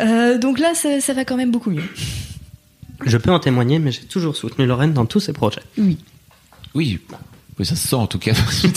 [0.00, 1.84] Euh, donc là, ça, ça va quand même beaucoup mieux.
[3.04, 5.60] Je peux en témoigner, mais j'ai toujours soutenu Lorraine dans tous ses projets.
[5.76, 5.98] Oui.
[6.74, 6.98] Oui,
[7.58, 8.32] oui, ça se sent en tout cas.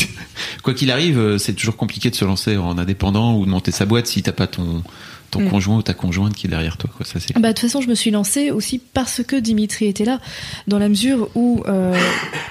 [0.64, 3.72] Quoi qu'il arrive, euh, c'est toujours compliqué de se lancer en indépendant ou de monter
[3.72, 4.84] sa boîte si t'as pas ton,
[5.32, 5.50] ton Mm.
[5.50, 6.90] conjoint ou ta conjointe qui est derrière toi.
[6.96, 7.06] Quoi.
[7.06, 7.34] Ça, c'est...
[7.34, 10.20] Bah, de toute façon, je me suis lancée aussi parce que Dimitri était là,
[10.68, 11.98] dans la mesure où euh,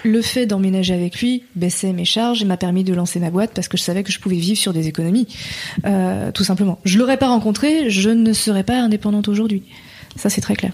[0.05, 3.53] le fait d'emménager avec lui baissait mes charges et m'a permis de lancer ma boîte
[3.55, 5.27] parce que je savais que je pouvais vivre sur des économies,
[5.87, 6.79] euh, tout simplement.
[6.85, 9.63] Je l'aurais pas rencontré, je ne serais pas indépendante aujourd'hui.
[10.17, 10.73] Ça, c'est très clair.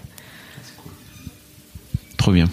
[2.17, 2.49] Trop bien.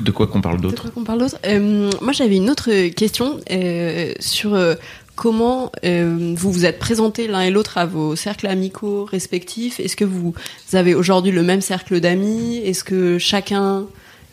[0.00, 3.40] De quoi qu'on parle d'autre quoi qu'on parle d'autre Euh, Moi, j'avais une autre question
[3.50, 4.74] euh, sur euh,
[5.14, 9.78] comment euh, vous vous êtes présentés l'un et l'autre à vos cercles amicaux respectifs.
[9.78, 10.34] Est-ce que vous
[10.72, 12.56] avez aujourd'hui le même cercle d'amis?
[12.64, 13.86] Est-ce que chacun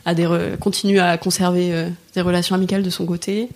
[0.06, 3.48] a des re- continue à conserver euh, des relations amicales de son côté?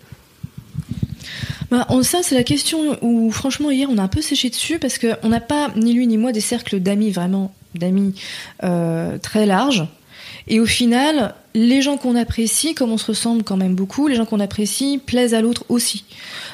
[1.72, 4.78] Bah, on, ça, c'est la question où, franchement, hier, on a un peu séché dessus
[4.78, 8.14] parce qu'on n'a pas, ni lui ni moi, des cercles d'amis, vraiment d'amis
[8.64, 9.88] euh, très larges.
[10.48, 14.16] Et au final, les gens qu'on apprécie, comme on se ressemble quand même beaucoup, les
[14.16, 16.04] gens qu'on apprécie plaisent à l'autre aussi.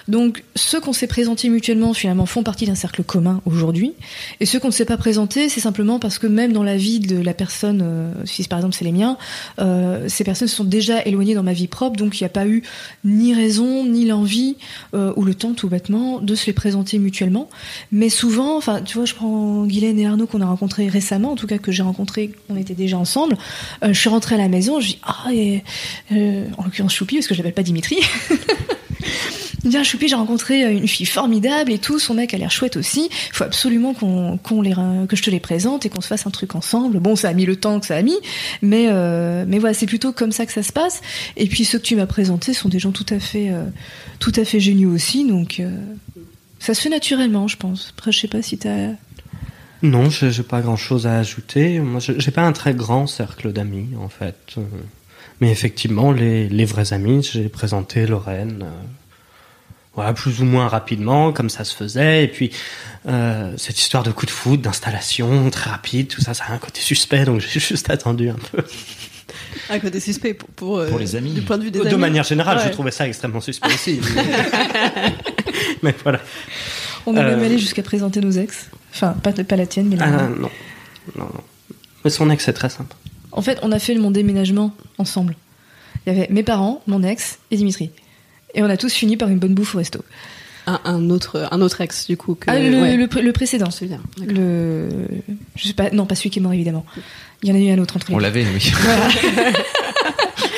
[0.07, 3.93] Donc, ceux qu'on s'est présentés mutuellement, finalement, font partie d'un cercle commun aujourd'hui.
[4.39, 6.99] Et ceux qu'on ne s'est pas présentés, c'est simplement parce que même dans la vie
[6.99, 9.17] de la personne, euh, si par exemple c'est les miens,
[9.59, 12.29] euh, ces personnes se sont déjà éloignées dans ma vie propre, donc il n'y a
[12.29, 12.61] pas eu
[13.03, 14.57] ni raison, ni l'envie,
[14.93, 17.49] euh, ou le temps tout bêtement, de se les présenter mutuellement.
[17.91, 21.35] Mais souvent, enfin, tu vois, je prends Guylaine et Arnaud qu'on a rencontrés récemment, en
[21.35, 23.35] tout cas que j'ai rencontrés, on était déjà ensemble.
[23.81, 25.63] Je suis rentrée à la maison, je dis ah, et,
[26.11, 27.97] euh, en l'occurrence Choupi, parce que je l'appelle pas Dimitri.
[29.73, 32.77] Ah, Choupi, j'ai rencontré euh, une fille formidable et tout, son mec a l'air chouette
[32.77, 33.09] aussi.
[33.11, 34.73] Il faut absolument qu'on, les,
[35.07, 36.99] que je te les présente et qu'on se fasse un truc ensemble.
[36.99, 38.17] Bon, ça a mis le temps que ça a mis,
[38.61, 41.01] mais, euh, mais voilà, c'est plutôt comme ça que ça se passe.
[41.37, 43.51] Et puis ceux que tu m'as présentés sont des gens tout à fait,
[44.19, 45.61] tout à fait géniaux aussi, donc
[46.61, 47.93] ça se fait naturellement, je pense.
[47.97, 48.89] Après, je sais pas si t'as.
[49.84, 51.79] Non, j'ai j'ai pas grand chose à ajouter.
[51.79, 54.36] Moi, j'ai j'ai pas un très grand cercle d'amis, en fait.
[54.57, 54.61] Euh,
[55.39, 58.69] Mais effectivement, les, les vrais amis, j'ai présenté Lorraine, euh,
[59.95, 62.23] voilà, plus ou moins rapidement, comme ça se faisait.
[62.23, 62.51] Et puis,
[63.07, 66.59] euh, cette histoire de coup de foot, d'installation, très rapide, tout ça, ça a un
[66.59, 68.63] côté suspect, donc j'ai juste attendu un peu.
[69.69, 71.32] Un côté suspect pour, pour, euh, Pour les amis.
[71.34, 71.95] Du point de vue des de amis.
[71.97, 72.63] manière générale, Ouais.
[72.67, 73.99] je trouvais ça extrêmement suspect aussi.
[74.15, 75.13] mais-
[75.84, 76.19] mais voilà.
[77.07, 78.69] On est Euh, même allé jusqu'à présenter nos ex.
[78.93, 80.29] Enfin, pas, pas la tienne, mais la Ah, non.
[80.41, 80.49] non,
[81.17, 81.29] non.
[82.03, 82.95] Mais son ex, c'est très sympa.
[83.31, 85.35] En fait, on a fait mon déménagement ensemble.
[86.05, 87.91] Il y avait mes parents, mon ex et Dimitri.
[88.53, 90.03] Et on a tous fini par une bonne bouffe au resto.
[90.67, 92.35] Un, un autre, un autre ex, du coup.
[92.35, 92.97] Que, Ah, le, ouais.
[92.97, 93.71] le pré- le précédent.
[93.71, 93.99] C'est bien.
[94.17, 94.35] d'accord.
[94.35, 94.89] Le.
[95.55, 96.85] Je sais pas, non, pas celui qui est mort évidemment.
[97.43, 98.71] Il y en a eu un autre entre les On l'avait, oui.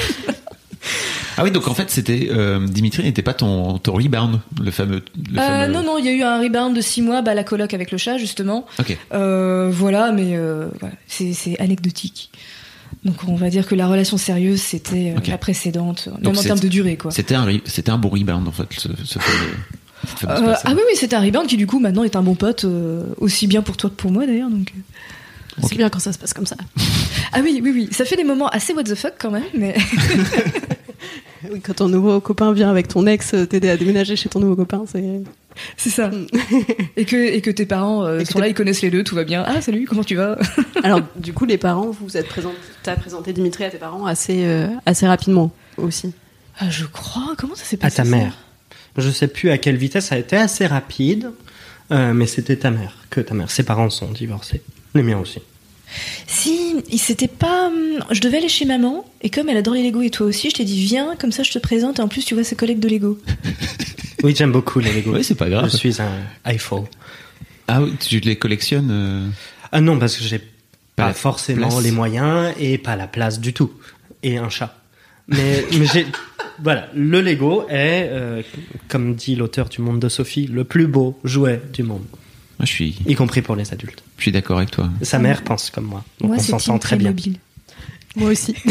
[1.38, 5.04] ah oui, donc en fait, c'était euh, Dimitri n'était pas ton, ton rebound, le fameux.
[5.32, 5.74] Le Euh, fameux...
[5.74, 7.92] non, non, il y a eu un rebound de six mois, bah, la coloc avec
[7.92, 8.66] le chat, justement.
[8.80, 8.98] Ok.
[9.14, 12.32] Euh, voilà, mais euh, voilà, c'est c'est anecdotique.
[13.04, 16.42] Donc on va dire que la relation sérieuse, c'était euh, la précédente, même Donc en
[16.42, 17.12] termes de durée, quoi.
[17.12, 21.22] C'était un, un bon rebound en fait, ce, ce Euh, ah oui, oui, c'était un
[21.22, 23.96] rebound qui du coup maintenant est un bon pote, euh, aussi bien pour toi que
[23.96, 24.50] pour moi d'ailleurs.
[24.50, 24.74] Donc...
[25.62, 26.56] C'est bien quand ça se passe comme ça.
[27.32, 29.76] Ah oui, oui, oui, ça fait des moments assez what the fuck quand même, mais
[31.52, 34.40] Oui, quand ton nouveau copain vient avec ton ex euh, t'aider à déménager chez ton
[34.40, 35.22] nouveau copain, c'est.
[35.78, 36.12] c'est ça.
[36.98, 39.24] et, que, et que tes parents euh, sont là, ils connaissent les deux, tout va
[39.24, 39.44] bien.
[39.46, 40.38] Ah salut, comment tu vas
[40.84, 44.06] Alors, du coup, les parents, vous vous êtes présenté, t'as présenté Dimitri à tes parents
[44.06, 46.14] assez, euh, assez rapidement aussi.
[46.60, 48.38] Ah je crois, comment ça s'est À passé ta ça mère.
[48.98, 51.32] Je sais plus à quelle vitesse, ça a été assez rapide,
[51.92, 53.50] euh, mais c'était ta mère, que ta mère.
[53.50, 54.62] Ses parents sont divorcés.
[54.94, 55.40] Les miens aussi.
[56.28, 57.68] Si, il s'était pas.
[57.68, 60.50] hum, Je devais aller chez maman, et comme elle adore les Lego et toi aussi,
[60.50, 62.56] je t'ai dit viens, comme ça je te présente, et en plus tu vois ses
[62.56, 63.18] collègues de Lego.
[64.24, 65.12] Oui, j'aime beaucoup les Lego.
[65.12, 65.70] Ouais, c'est pas grave.
[65.70, 66.10] Je suis un
[66.46, 66.86] iPhone.
[67.68, 69.28] Ah oui, tu les collectionnes euh,
[69.74, 70.40] Ah non, parce que j'ai
[70.96, 71.84] pas, la forcément place.
[71.84, 73.74] les moyens et pas la place du tout.
[74.24, 74.78] Et un chat.
[75.28, 76.06] Mais, mais j'ai.
[76.64, 78.44] Voilà, le Lego est, euh,
[78.88, 82.06] comme dit l'auteur du monde de Sophie, le plus beau jouet du monde,
[82.60, 84.03] Moi, je suis, y compris pour les adultes.
[84.18, 84.90] Je suis d'accord avec toi.
[85.02, 87.14] Sa mère pense comme moi, donc moi on s'en sent très bien.
[88.16, 88.54] Moi aussi.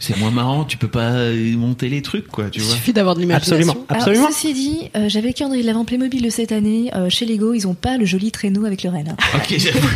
[0.00, 2.74] C'est moins marrant, tu peux pas euh, monter les trucs, quoi, tu Il vois.
[2.74, 3.54] suffit d'avoir de l'imagination.
[3.56, 4.24] Absolument, absolument.
[4.26, 6.90] Alors, ceci dit, euh, j'avais le calendrier de l'avant Playmobil de cette année.
[6.94, 9.14] euh, chez Lego, ils ont pas le joli traîneau avec le renne.
[9.16, 9.16] hein.
[9.36, 9.88] Ok, j'avoue.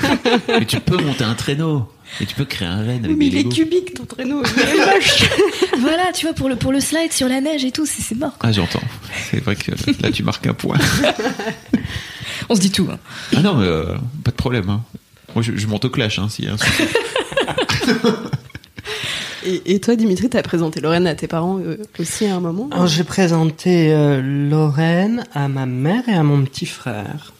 [0.48, 1.88] Mais tu peux monter un traîneau.
[2.22, 4.42] Et tu peux créer un renne avec mais des il est cubique ton traîneau.
[4.42, 5.24] il est moche.
[5.80, 8.14] voilà, tu vois, pour le, pour le slide sur la neige et tout, c'est c'est
[8.14, 8.32] mort.
[8.40, 8.80] Ah, j'entends.
[9.30, 10.78] C'est vrai que là, tu marques un point.
[12.48, 12.88] On se dit tout.
[12.90, 12.98] hein.
[13.36, 13.94] Ah non, mais euh,
[14.24, 14.68] pas de problème.
[14.70, 14.80] hein.
[15.34, 16.82] Moi, je, je monte au clash, hein, s'il y a un souci.
[19.46, 22.68] Et, et toi, Dimitri, t'as présenté Lorraine à tes parents euh, aussi à un moment
[22.72, 27.32] Alors, j'ai présenté euh, Lorraine à ma mère et à mon petit frère.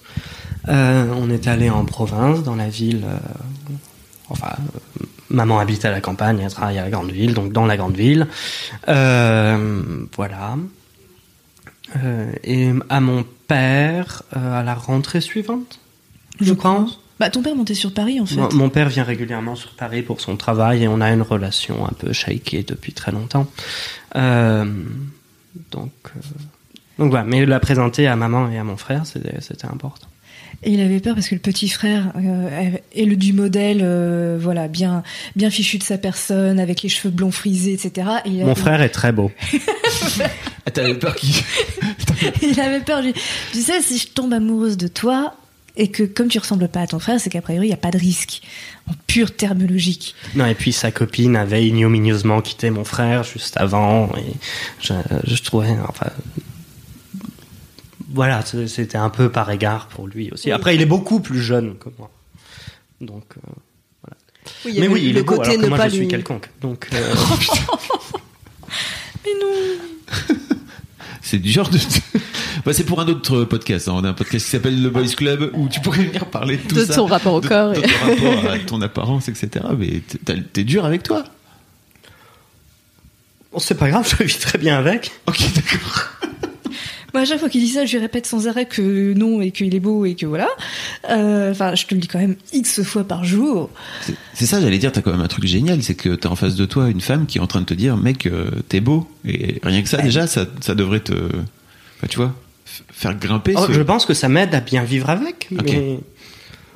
[0.69, 3.05] Euh, on est allé en province, dans la ville.
[3.05, 3.17] euh,
[4.29, 4.53] enfin,
[5.01, 7.77] euh, maman habite à la campagne, elle travaille à la grande ville, donc dans la
[7.77, 8.27] grande ville.
[8.89, 9.83] Euh,
[10.17, 10.57] voilà.
[12.05, 15.81] Euh, et à mon père euh, à la rentrée suivante,
[16.41, 17.01] je pense.
[17.19, 18.37] Bah, ton père montait sur Paris en fait.
[18.37, 21.85] Mon, mon père vient régulièrement sur Paris pour son travail et on a une relation
[21.85, 23.49] un peu shakée depuis très longtemps.
[24.15, 24.65] Euh,
[25.73, 26.21] donc, euh,
[27.01, 30.07] donc voilà, mais la présenter à maman et à mon frère, c'était important.
[30.65, 34.39] Et il avait peur parce que le petit frère euh, est le du modèle, euh,
[34.41, 35.05] voilà, bien,
[35.37, 38.09] bien fichu de sa personne, avec les cheveux blonds frisés, etc.
[38.25, 39.31] Et il, Mon frère est très beau.
[40.67, 41.31] Ah, T'avais peur qu'il.
[42.43, 43.01] il avait peur.
[43.01, 43.15] Lui
[43.53, 45.35] tu sais, si je tombe amoureuse de toi
[45.79, 47.79] et que comme tu ressembles pas à ton frère, c'est qu'a priori il y a
[47.79, 48.43] pas de risque
[48.87, 50.15] en pure terme logique.
[50.35, 54.35] Non, et puis sa copine avait ignominieusement quitté mon frère juste avant et
[54.81, 54.93] je,
[55.25, 56.11] je trouvais, enfin,
[58.11, 60.51] voilà, c'était un peu par égard pour lui aussi.
[60.51, 62.11] Après, il est beaucoup plus jeune que moi.
[63.01, 64.11] Donc, euh,
[64.65, 65.85] Oui, il y mais oui, il le est beau côté alors que ne moi pas
[65.89, 66.49] je suis lui- quelconque.
[66.61, 67.15] Donc, euh,
[69.25, 70.47] Mais non.
[71.23, 71.79] C'est du genre de.
[72.65, 73.89] Bah, c'est pour un autre podcast.
[73.89, 73.93] hein.
[73.97, 76.63] On a un podcast qui s'appelle Le Boys Club où tu pourrais venir parler de
[76.63, 76.97] tout De ça.
[76.97, 79.65] ton rapport au de- corps De, et- ton rapport à ton apparence, etc.
[79.79, 80.03] Mais
[80.53, 81.25] t'es dur avec toi.
[83.53, 85.13] bon, c'est pas grave, je vis très bien avec.
[85.27, 86.09] Ok, d'accord.
[87.15, 89.51] Moi, à chaque fois qu'il dit ça, je lui répète sans arrêt que non et
[89.51, 90.49] qu'il est beau et que voilà.
[91.11, 93.71] Euh, Enfin, je te le dis quand même X fois par jour.
[94.35, 96.55] C'est- ça, j'allais dire, t'as quand même un truc génial, c'est que t'as en face
[96.55, 99.09] de toi une femme qui est en train de te dire, mec, euh, t'es beau.
[99.25, 101.13] Et rien que ça, déjà, ça, ça devrait te.
[101.15, 102.35] bah, tu vois,
[102.93, 103.55] faire grimper.
[103.57, 105.49] Oh, ce- Je pense que ça m'aide à bien vivre avec.
[105.51, 105.99] Mais...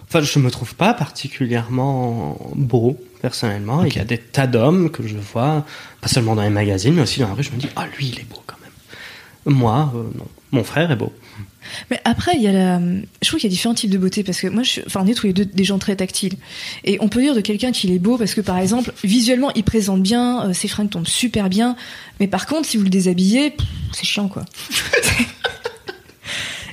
[0.09, 3.85] Enfin, je me trouve pas particulièrement beau, personnellement.
[3.85, 5.65] Il y a des tas d'hommes que je vois,
[6.01, 7.43] pas seulement dans les magazines, mais aussi dans la rue.
[7.43, 8.62] Je me dis, ah, lui, il est beau quand même.
[9.47, 10.27] Moi, euh, non.
[10.53, 11.13] Mon frère est beau.
[11.91, 12.79] Mais après, il y a la.
[12.79, 14.83] Je trouve qu'il y a différents types de beauté parce que moi, je...
[14.87, 16.35] enfin, on est tous les deux des gens très tactiles.
[16.85, 19.65] Et on peut dire de quelqu'un qu'il est beau parce que, par exemple, visuellement, il
[19.65, 21.75] présente bien, euh, ses fringues tombent super bien.
[22.21, 23.57] Mais par contre, si vous le déshabillez,
[23.93, 24.45] c'est chiant, quoi.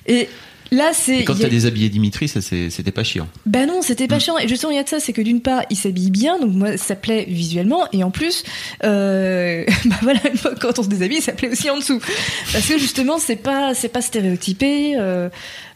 [0.07, 0.27] Et
[0.71, 1.19] là, c'est.
[1.19, 3.27] Et quand a- t'as déshabillé Dimitri, ça c'est- c'était pas chiant.
[3.45, 4.21] Bah non, c'était pas Mm.
[4.21, 4.37] chiant.
[4.37, 6.53] Et justement, il y a de ça, c'est que d'une part, il s'habille bien, donc
[6.53, 8.43] moi, ça plaît visuellement, et en plus,
[8.83, 11.99] euh, bah voilà, une fois que quand on se déshabille, ça plaît aussi en dessous,
[12.51, 14.95] parce que justement, c'est pas, c'est pas stéréotypé.
[14.97, 15.29] euh,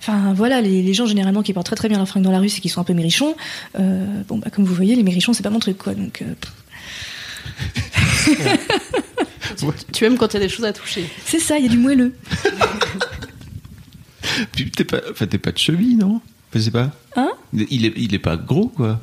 [0.06, 2.40] Enfin voilà, les, les gens généralement qui portent très très bien leur fringue dans la
[2.40, 3.36] rue, c'est qu'ils sont un peu mérichons.
[3.80, 5.94] Euh, bon bah comme vous voyez, les mérichons, c'est pas mon truc quoi.
[5.94, 6.52] Donc euh, pff,
[9.94, 11.06] Tu aimes quand il y a des choses à toucher.
[11.26, 12.14] c'est ça, il y a du moelleux.
[14.54, 16.22] Puis t'es pas, enfin, t'es pas de cheville, non?
[16.54, 16.92] Je sais pas.
[17.16, 17.32] Hein?
[17.54, 19.00] Il est, il est pas gros, quoi.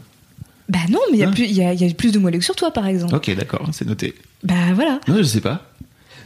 [0.68, 2.12] Bah non, mais il y, a Hein plus- il y, a, il y a plus
[2.12, 3.14] de moelleux que sur toi, par exemple.
[3.14, 4.14] Ok, d'accord, c'est noté.
[4.44, 5.00] Bah voilà.
[5.08, 5.68] Non, je sais pas.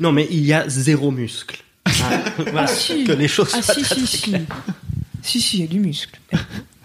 [0.00, 1.62] Non, mais il y a zéro muscle.
[1.86, 1.90] Ah,
[2.36, 3.04] voilà, Ah si.
[3.04, 4.22] que les choses Ah soient si très, si très si.
[4.22, 4.40] claires.
[5.22, 6.18] Si si, il y a du muscle.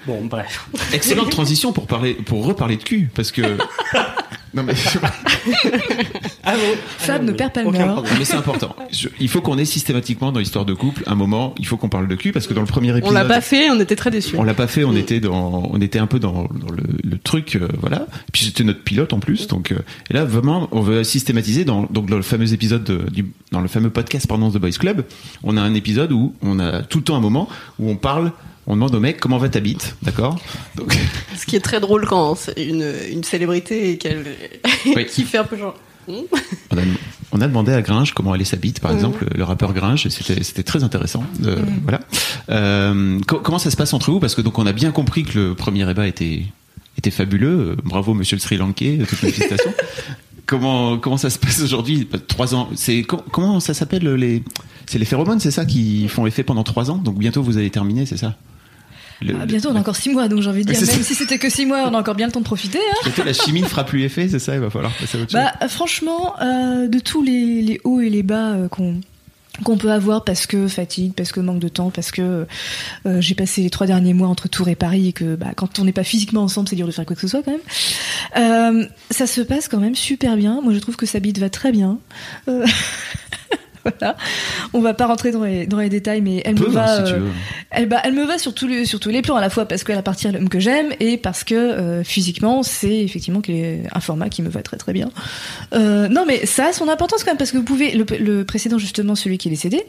[0.07, 0.67] Bon, bref.
[0.93, 3.41] Excellente transition pour parler, pour reparler de cul, parce que.
[4.53, 4.73] non mais,
[6.43, 6.61] Ah, bon.
[6.97, 8.03] Fab Ah, ne perd pas le nord.
[8.17, 8.75] mais c'est important.
[8.91, 11.53] Je- il faut qu'on ait systématiquement dans l'histoire de couple un moment.
[11.59, 13.41] Il faut qu'on parle de cul parce que dans le premier épisode, On l'a pas
[13.41, 14.35] fait, on était très déçus.
[14.37, 17.17] On l'a pas fait, on était dans, on était un peu dans, dans le, le
[17.17, 18.07] truc, euh, voilà.
[18.27, 19.71] Et puis c'était notre pilote en plus, donc.
[19.71, 19.79] euh,
[20.09, 23.61] et là vraiment, on veut systématiser dans, donc dans le fameux épisode de- du, dans
[23.61, 25.03] le fameux podcast pardon The Boys Club,
[25.43, 27.47] on a un épisode où on a tout le temps un moment
[27.79, 28.31] où on parle,
[28.67, 30.39] on demande au mec comment va ta bite, d'accord
[30.75, 30.95] Donc
[31.37, 34.25] Ce qui est très drôle quand c'est une, une célébrité et qu'elle
[34.85, 35.05] Oui.
[35.05, 35.75] qui fait un peu genre.
[36.07, 36.13] hmm.
[36.71, 36.81] on a,
[37.31, 38.97] on a demandé à Gringe comment allait sa bite, par Mhm.
[38.97, 41.23] exemple, le rappeur Gringe, c'était c'était très intéressant.
[41.45, 41.99] euh, Voilà.
[42.49, 45.23] Euh, co- comment ça se passe entre vous Parce que donc on a bien compris
[45.23, 46.43] que le premier ébat était
[46.97, 47.71] était fabuleux.
[47.71, 49.73] Euh, Bravo, Monsieur le Sri Lankais, toutes mes félicitations.
[50.45, 52.69] comment comment ça se passe aujourd'hui Trois ans.
[52.75, 54.43] C'est com- comment ça s'appelle les
[54.85, 56.97] C'est les phéromones, c'est ça qui font effet pendant trois ans.
[56.97, 58.35] Donc bientôt vous allez terminer, c'est ça
[59.21, 61.03] Le- Ah, bientôt, on a encore six mois, donc j'ai envie de dire, même ça.
[61.03, 62.79] si c'était que six mois, on a encore bien le temps de profiter.
[63.05, 63.23] hein.
[63.25, 65.33] La chimie ne fera plus effet, c'est ça Il va falloir passer à autre.
[65.33, 69.01] Bah, euh, franchement, euh, de tous les, les hauts et les bas euh, qu'on
[69.65, 72.45] qu'on peut avoir parce que fatigue, parce que manque de temps, parce que
[73.05, 75.79] euh, j'ai passé les trois derniers mois entre Tours et Paris et que bah, quand
[75.79, 77.59] on n'est pas physiquement ensemble, c'est dur de faire quoi que ce soit quand même.
[78.37, 80.61] Euh, ça se passe quand même super bien.
[80.61, 81.97] Moi, je trouve que sa bite va très bien.
[82.47, 82.65] Euh,
[83.97, 84.15] voilà.
[84.73, 86.93] On va pas rentrer dans les, dans les détails, mais elle Peu, me va.
[86.93, 87.29] hein, si tu euh,
[87.71, 89.65] elle, bah, elle me va sur tous les, sur tous les plans, à la fois
[89.65, 93.99] parce qu'elle appartient à l'homme que j'aime et parce que euh, physiquement, c'est effectivement un
[93.99, 95.09] format qui me va très très bien.
[95.73, 97.91] Euh, non, mais ça a son importance quand même parce que vous pouvez.
[97.91, 99.83] Le, le précédent, justement, celui qui est décédé,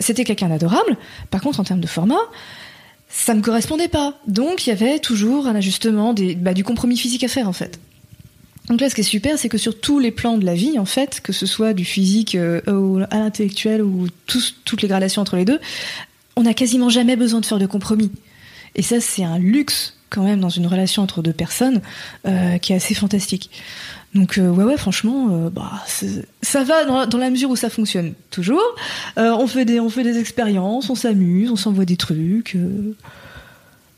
[0.00, 0.96] c'était quelqu'un d'adorable.
[1.30, 2.14] Par contre, en termes de format,
[3.08, 4.14] ça me correspondait pas.
[4.26, 7.52] Donc, il y avait toujours un ajustement, des, bah, du compromis physique à faire en
[7.52, 7.78] fait.
[8.68, 10.78] Donc là, ce qui est super, c'est que sur tous les plans de la vie,
[10.78, 14.88] en fait, que ce soit du physique euh, au- à l'intellectuel ou tous- toutes les
[14.88, 15.60] gradations entre les deux,
[16.36, 18.10] on n'a quasiment jamais besoin de faire de compromis.
[18.74, 21.80] Et ça, c'est un luxe quand même dans une relation entre deux personnes
[22.26, 23.50] euh, qui est assez fantastique.
[24.14, 25.82] Donc euh, ouais, ouais, franchement, euh, bah,
[26.42, 28.62] ça va dans, dans la mesure où ça fonctionne toujours.
[29.18, 32.56] Euh, on fait des, on fait des expériences, on s'amuse, on s'envoie des trucs.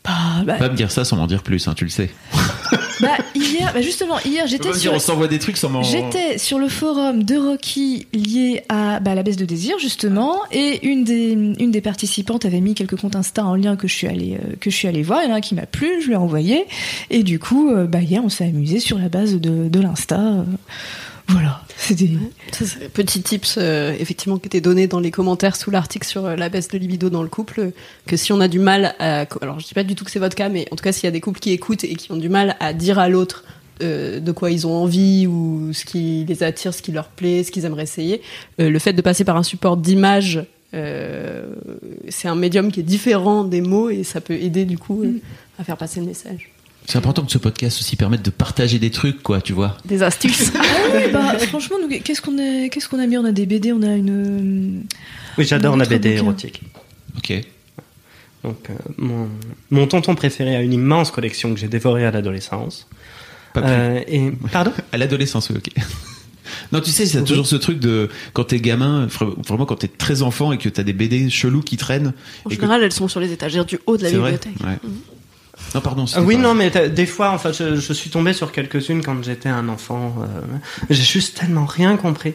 [0.08, 2.10] Bah, bah, Pas me dire ça sans m'en dire plus, hein, tu le sais.
[3.00, 5.82] bah, hier, bah, justement, hier, j'étais sur, on s'envoie des trucs sans m'en.
[5.82, 10.86] J'étais sur le forum de Rocky lié à bah, la baisse de désir justement, et
[10.86, 14.06] une des une des participantes avait mis quelques comptes Insta en lien que je suis
[14.06, 15.20] allée euh, que je suis allée voir.
[15.22, 16.66] Il y en a un qui m'a plu, je lui ai envoyé,
[17.10, 20.18] et du coup, euh, bah, hier on s'est amusé sur la base de de l'Insta.
[20.18, 20.44] euh,
[21.28, 21.94] voilà, c'est
[22.92, 26.48] Petit tips, euh, effectivement, qui était donné dans les commentaires sous l'article sur euh, la
[26.48, 27.72] baisse de libido dans le couple,
[28.06, 29.26] que si on a du mal à...
[29.40, 31.04] Alors, je dis pas du tout que c'est votre cas, mais en tout cas, s'il
[31.04, 33.44] y a des couples qui écoutent et qui ont du mal à dire à l'autre
[33.82, 37.44] euh, de quoi ils ont envie ou ce qui les attire, ce qui leur plaît,
[37.44, 38.22] ce qu'ils aimeraient essayer,
[38.58, 41.54] le fait de passer par un support d'image, euh,
[42.08, 45.20] c'est un médium qui est différent des mots et ça peut aider, du coup, euh,
[45.58, 46.50] à faire passer le message.
[46.88, 49.76] C'est important que ce podcast aussi permette de partager des trucs, quoi, tu vois.
[49.84, 50.50] Des astuces.
[50.90, 53.18] Ouais, bah, franchement, qu'est-ce qu'on a qu'est-ce qu'on a mis?
[53.18, 54.84] On a des BD, on a une
[55.36, 56.62] Oui, j'adore la BD érotique.
[57.18, 57.42] Ok.
[58.42, 59.28] Donc, euh, mon,
[59.70, 62.88] mon tonton préféré a une immense collection que j'ai dévorée à l'adolescence.
[63.52, 63.70] Pas plus.
[63.70, 64.72] Euh, et pardon?
[64.92, 65.68] À l'adolescence, oui, ok.
[66.72, 69.06] Non, tu sais, c'est toujours ce truc de quand t'es gamin,
[69.46, 72.14] vraiment quand t'es très enfant et que t'as des BD chelous qui traînent.
[72.46, 74.66] En que- général, elles sont sur les étagères du haut de la C'est vrai bibliothèque.
[74.66, 74.88] Ouais.
[75.74, 76.04] Non, pardon.
[76.22, 79.48] Oui, non, mais des fois, en fait, je, je suis tombé sur quelques-unes quand j'étais
[79.50, 80.14] un enfant.
[80.22, 80.26] euh,
[80.88, 82.34] J'ai juste tellement rien compris.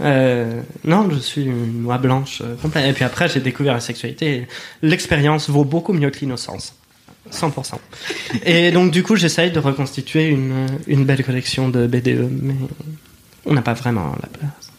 [0.00, 2.88] Euh, non, je suis une noix blanche euh, complète.
[2.90, 4.46] Et puis après, j'ai découvert la sexualité.
[4.82, 6.74] L'expérience vaut beaucoup mieux que l'innocence.
[7.32, 7.74] 100%.
[8.44, 12.54] Et donc, du coup, j'essaye de reconstituer une, une belle collection de BDE, mais
[13.46, 14.71] on n'a pas vraiment la place.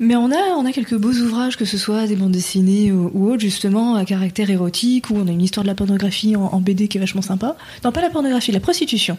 [0.00, 3.10] Mais on a, on a quelques beaux ouvrages, que ce soit des bandes dessinées ou,
[3.14, 6.44] ou autres, justement, à caractère érotique, où on a une histoire de la pornographie en,
[6.44, 7.56] en BD qui est vachement sympa.
[7.84, 9.18] Non, pas la pornographie, la prostitution.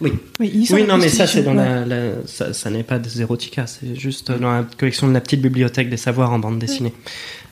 [0.00, 0.12] Oui.
[0.40, 1.64] Oui, non, mais ça, c'est dans ouais.
[1.64, 5.20] la, la- ça, ça n'est pas des éroticas, c'est juste dans la collection de la
[5.22, 6.92] petite bibliothèque des savoirs en bande dessinée,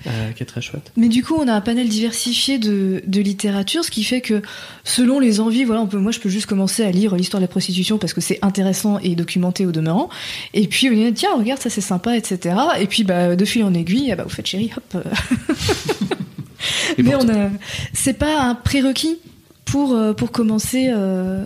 [0.07, 0.93] euh, qui est très chouette.
[0.97, 4.43] Mais du coup, on a un panel diversifié de, de littérature, ce qui fait que
[4.85, 7.45] selon les envies, voilà, on peut, moi je peux juste commencer à lire l'histoire de
[7.45, 10.11] la prostitution parce que c'est intéressant et documenté au demeurant.
[10.53, 12.57] Et puis on dit tiens, regarde, ça c'est sympa, etc.
[12.79, 15.03] Et puis bah, de fil en aiguille, ah bah, vous faites chérie, hop.
[16.99, 17.51] Mais on a,
[17.93, 19.19] c'est pas un prérequis
[19.65, 21.45] pour euh, pour commencer euh,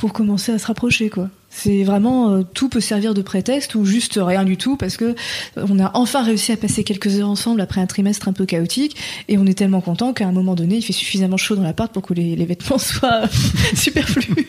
[0.00, 1.28] pour commencer à se rapprocher quoi.
[1.50, 5.14] C'est vraiment euh, tout peut servir de prétexte ou juste rien du tout parce que
[5.56, 8.96] on a enfin réussi à passer quelques heures ensemble après un trimestre un peu chaotique
[9.28, 11.92] et on est tellement content qu'à un moment donné il fait suffisamment chaud dans l'appart
[11.92, 13.28] pour que les, les vêtements soient
[13.74, 14.48] superflus.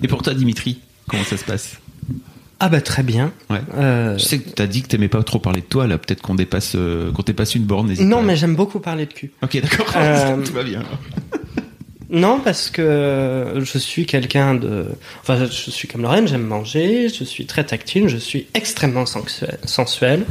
[0.00, 1.78] Et pour toi, Dimitri, comment ça se passe?
[2.60, 3.32] Ah bah très bien.
[3.50, 3.60] Ouais.
[3.74, 5.98] Euh, Je sais que t'as dit que t'aimais pas trop parler de toi, là.
[5.98, 7.92] Peut-être qu'on dépasse, euh, qu'on dépasse une borne.
[7.94, 8.22] non, pas.
[8.22, 9.32] mais j'aime beaucoup parler de cul.
[9.42, 9.92] Ok, d'accord.
[9.96, 10.84] Euh, Tout va bien.
[12.14, 14.86] Non, parce que je suis quelqu'un de...
[15.22, 19.58] Enfin, je suis comme Lorraine, j'aime manger, je suis très tactile, je suis extrêmement sensuel.
[19.64, 20.26] sensuel.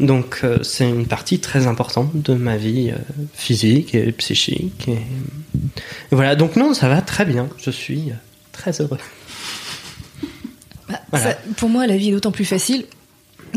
[0.00, 2.96] Donc, euh, c'est une partie très importante de ma vie euh,
[3.34, 4.88] physique et psychique.
[4.88, 4.92] Et...
[4.92, 4.98] et
[6.12, 7.48] voilà, donc non, ça va très bien.
[7.58, 8.14] Je suis euh,
[8.52, 8.98] très heureux.
[10.88, 11.32] Bah, Voilà.
[11.32, 12.86] ça- pour moi, la vie est d'autant plus facile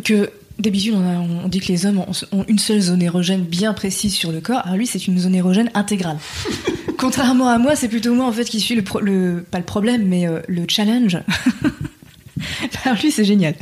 [0.04, 0.30] que
[0.60, 3.74] d'habitude, on, a- on dit que les hommes ont, ont une seule zone érogène bien
[3.74, 4.62] précise sur le corps.
[4.64, 6.18] Alors lui, c'est une zone érogène intégrale.
[6.98, 9.64] Contrairement à moi, c'est plutôt moi en fait qui suis le, pro- le pas le
[9.66, 11.18] problème, mais euh, le challenge.
[12.86, 13.56] Alors lui, c'est génial.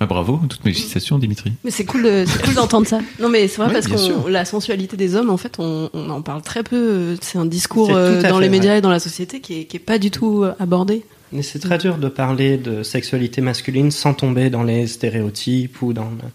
[0.00, 1.52] Ah, bravo, toutes mes félicitations, Dimitri.
[1.64, 2.02] Mais c'est cool,
[2.44, 2.98] cool d'entendre ça.
[3.20, 6.10] Non, mais c'est vrai Ouais, parce que la sensualité des hommes, en fait, on, on
[6.10, 7.16] en parle très peu.
[7.22, 9.76] C'est un discours euh, dans fait les médias et dans la société qui est, qui
[9.76, 11.04] est pas du tout euh, abordé.
[11.32, 15.92] Mais c'est très dur de parler de sexualité masculine sans tomber dans les stéréotypes ou
[15.92, 16.04] dans...
[16.04, 16.28] le-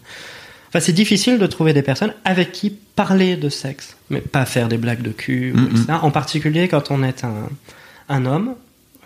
[0.68, 4.68] Enfin, c'est difficile de trouver des personnes avec qui parler de sexe, mais pas faire
[4.68, 5.94] des blagues de cul, etc.
[6.02, 7.34] En particulier quand on est un,
[8.08, 8.54] un homme.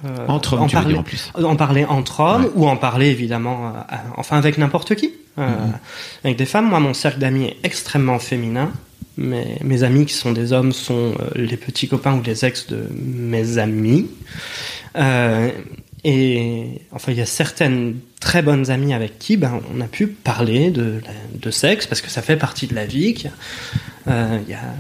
[0.05, 1.33] euh, Entre hommes, en tu veux parler, dire, en plus.
[1.43, 2.51] En parler entre hommes Ouais.
[2.55, 5.13] ou en parler évidemment, euh, enfin avec n'importe qui.
[5.39, 5.49] Euh.
[6.23, 8.71] Avec des femmes, moi mon cercle d'amis est extrêmement féminin.
[9.17, 12.67] Mes, mes amis qui sont des hommes sont euh, les petits copains ou les ex
[12.67, 14.11] de mes amis.
[14.97, 15.51] Euh,
[16.03, 20.07] et enfin, il y a certaines très bonnes amies avec qui ben, on a pu
[20.09, 21.01] parler de,
[21.51, 23.15] sexe parce que ça fait partie de la vie.
[23.15, 24.75] qu'il y a- euh, Il y a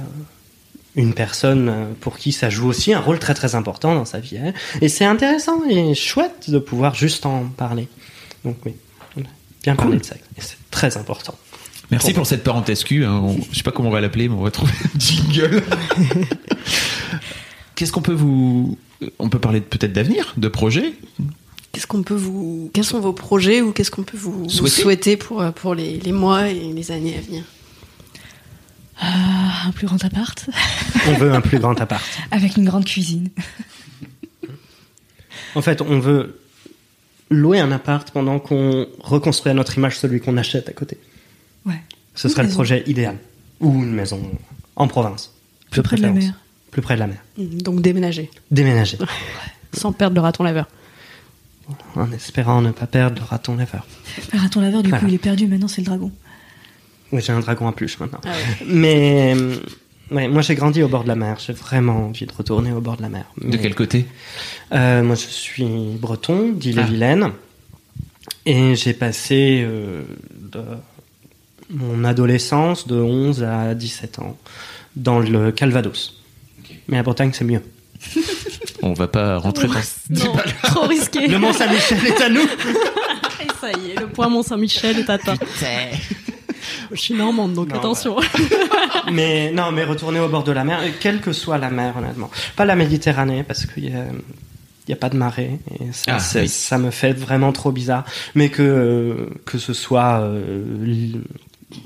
[0.96, 4.38] une personne pour qui ça joue aussi un rôle très très important dans sa vie.
[4.38, 4.52] hein.
[4.80, 7.88] Et c'est intéressant et chouette de pouvoir juste en parler.
[8.44, 8.74] Donc oui,
[9.16, 9.24] on a
[9.62, 10.22] bien parler de sexe.
[10.36, 11.34] Et c'est très important.
[11.90, 13.04] Merci pour cette parenthèse Q.
[13.04, 13.20] hein.
[13.22, 15.62] On- je sais pas comment on va l'appeler, mais on va trouver un jingle.
[17.74, 18.78] Qu'est-ce qu'on peut vous.
[19.18, 20.92] On peut parler peut-être d'avenir, de projets?
[21.72, 25.16] Qu'est-ce qu'on peut vous, quels sont vos projets ou qu'est-ce qu'on peut vous, vous Souhaiter
[25.16, 27.42] pour, euh, pour les, les mois et les années à venir?
[29.00, 30.46] Ah, un plus grand appart
[31.08, 32.04] On veut un plus grand appart.
[32.30, 33.28] avec une grande cuisine.
[35.56, 36.38] En fait, on veut
[37.28, 40.96] louer un appart pendant qu'on reconstruit à notre image celui qu'on achète à côté.
[41.66, 41.80] Ouais.
[42.14, 43.16] Ce Une serait le projet idéal.
[43.60, 44.20] Ou une maison
[44.76, 45.32] en province.
[45.70, 46.34] Plus près de la mer.
[46.70, 47.18] Plus près de la mer.
[47.38, 48.98] Donc déménager, Déménager.
[49.72, 50.68] sans perdre le raton laveur.
[51.96, 53.86] en espérant ne pas perdre le raton laveur.
[54.32, 55.02] Le raton laveur, du Voilà.
[55.02, 55.46] coup, il est perdu.
[55.46, 56.12] Maintenant, c'est le dragon.
[57.12, 58.20] Oui, j'ai un dragon à pluche maintenant.
[58.24, 58.66] Ah ouais.
[58.66, 59.56] Mais euh,
[60.10, 61.38] ouais, moi, j'ai grandi au bord de la mer.
[61.44, 63.24] J'ai vraiment envie de retourner au bord de la mer.
[63.40, 64.06] De quel côté?
[64.72, 67.30] Euh, moi, je suis breton, d'Ille-et-Vilaine.
[68.46, 70.02] Et j'ai passé euh,
[70.40, 70.62] de
[71.70, 74.36] mon adolescence de 11 à 17 ans
[74.96, 76.22] dans le Calvados.
[76.88, 77.62] Mais la Bretagne, c'est mieux.
[78.82, 79.94] On va pas rentrer dans ce
[80.26, 80.44] Non, débat.
[80.64, 81.26] trop risqué.
[81.26, 85.36] Le Mont-Saint-Michel est à nous Et ça y est, le point Mont-Saint-Michel est atteint.
[86.92, 88.16] Je suis normande, donc Non, attention.
[89.12, 92.30] mais non, mais retourner au bord de la mer, quelle que soit la mer, honnêtement.
[92.56, 94.04] Pas la Méditerranée, parce qu'il y a,
[94.86, 95.58] il y a pas de marée.
[95.80, 96.48] Et ça, Ah, oui.
[96.48, 98.04] ça me fait vraiment trop bizarre.
[98.34, 100.62] Mais que, euh, que ce soit euh,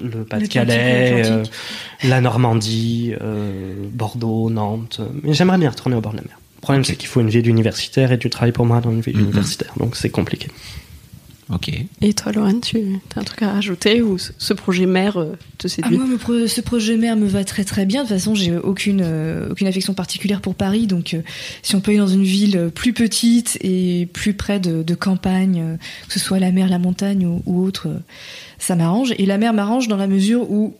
[0.02, 1.42] le Pas-de-Calais, euh,
[2.04, 5.00] la Normandie, euh, Bordeaux, Nantes.
[5.22, 6.38] Mais j'aimerais bien retourner au bord de la mer.
[6.56, 9.00] Le problème, c'est qu'il faut une vie d'universitaire et tu travailles pour moi dans une
[9.00, 9.20] vie Mhm.
[9.22, 10.48] universitaire, donc c'est compliqué.
[11.50, 11.70] Ok.
[12.02, 12.76] Et toi, Lorraine, tu
[13.16, 16.18] as un truc à rajouter ou ce- projet mère euh, te Ah, séduit moi, me
[16.18, 18.02] pro- ce projet mère me va très très bien.
[18.02, 21.22] De toute façon, j'ai aucune euh, aucune affection particulière pour Paris, donc euh,
[21.62, 25.62] si on peut aller dans une ville plus petite et plus près de, de campagne,
[25.62, 25.76] euh,
[26.08, 27.98] que ce soit la mer, la montagne ou, ou autre, euh,
[28.58, 29.14] ça m'arrange.
[29.18, 30.74] Et la mer m'arrange dans la mesure où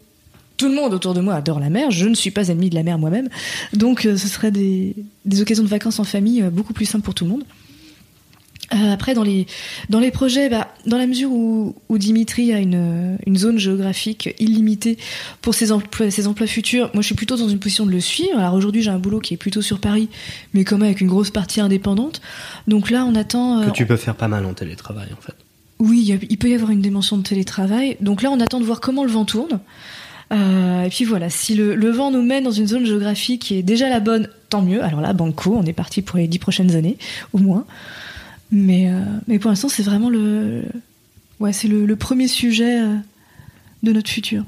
[0.56, 1.90] tout le monde autour de moi adore la mer.
[1.90, 3.28] Je ne suis pas ennemie de la mer moi-même,
[3.72, 7.04] donc euh, ce serait des, des occasions de vacances en famille euh, beaucoup plus simples
[7.04, 7.44] pour tout le monde.
[8.74, 9.46] Euh, après, dans les,
[9.88, 14.34] dans les projets, bah, dans la mesure où, où Dimitri a une, une zone géographique
[14.38, 14.98] illimitée
[15.40, 18.00] pour ses emplois, ses emplois futurs, moi je suis plutôt dans une position de le
[18.00, 18.38] suivre.
[18.38, 20.10] Alors aujourd'hui, j'ai un boulot qui est plutôt sur Paris,
[20.52, 22.20] mais quand même avec une grosse partie indépendante.
[22.66, 23.64] Donc là, on attend.
[23.64, 25.34] Que tu peux faire pas mal en télétravail, en fait.
[25.78, 27.96] Oui, il peut y avoir une dimension de télétravail.
[28.00, 29.60] Donc là, on attend de voir comment le vent tourne.
[30.32, 33.62] Euh, et puis voilà, si le, vent nous mène dans une zone géographique qui est
[33.62, 34.82] déjà la bonne, tant mieux.
[34.82, 36.98] Alors là, banco, on est parti pour les dix prochaines années,
[37.32, 37.64] au moins.
[38.50, 40.64] Mais, euh, mais pour l'instant, c'est vraiment le,
[41.40, 42.96] ouais, c'est le, le premier sujet euh,
[43.82, 44.44] de notre futur.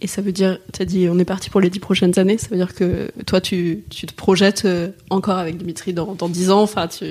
[0.00, 2.36] Et ça veut dire, tu as dit on est parti pour les dix prochaines années,
[2.36, 6.28] ça veut dire que toi tu, tu te projettes euh, encore avec Dimitri dans, dans
[6.28, 7.04] 10 ans, enfin tu...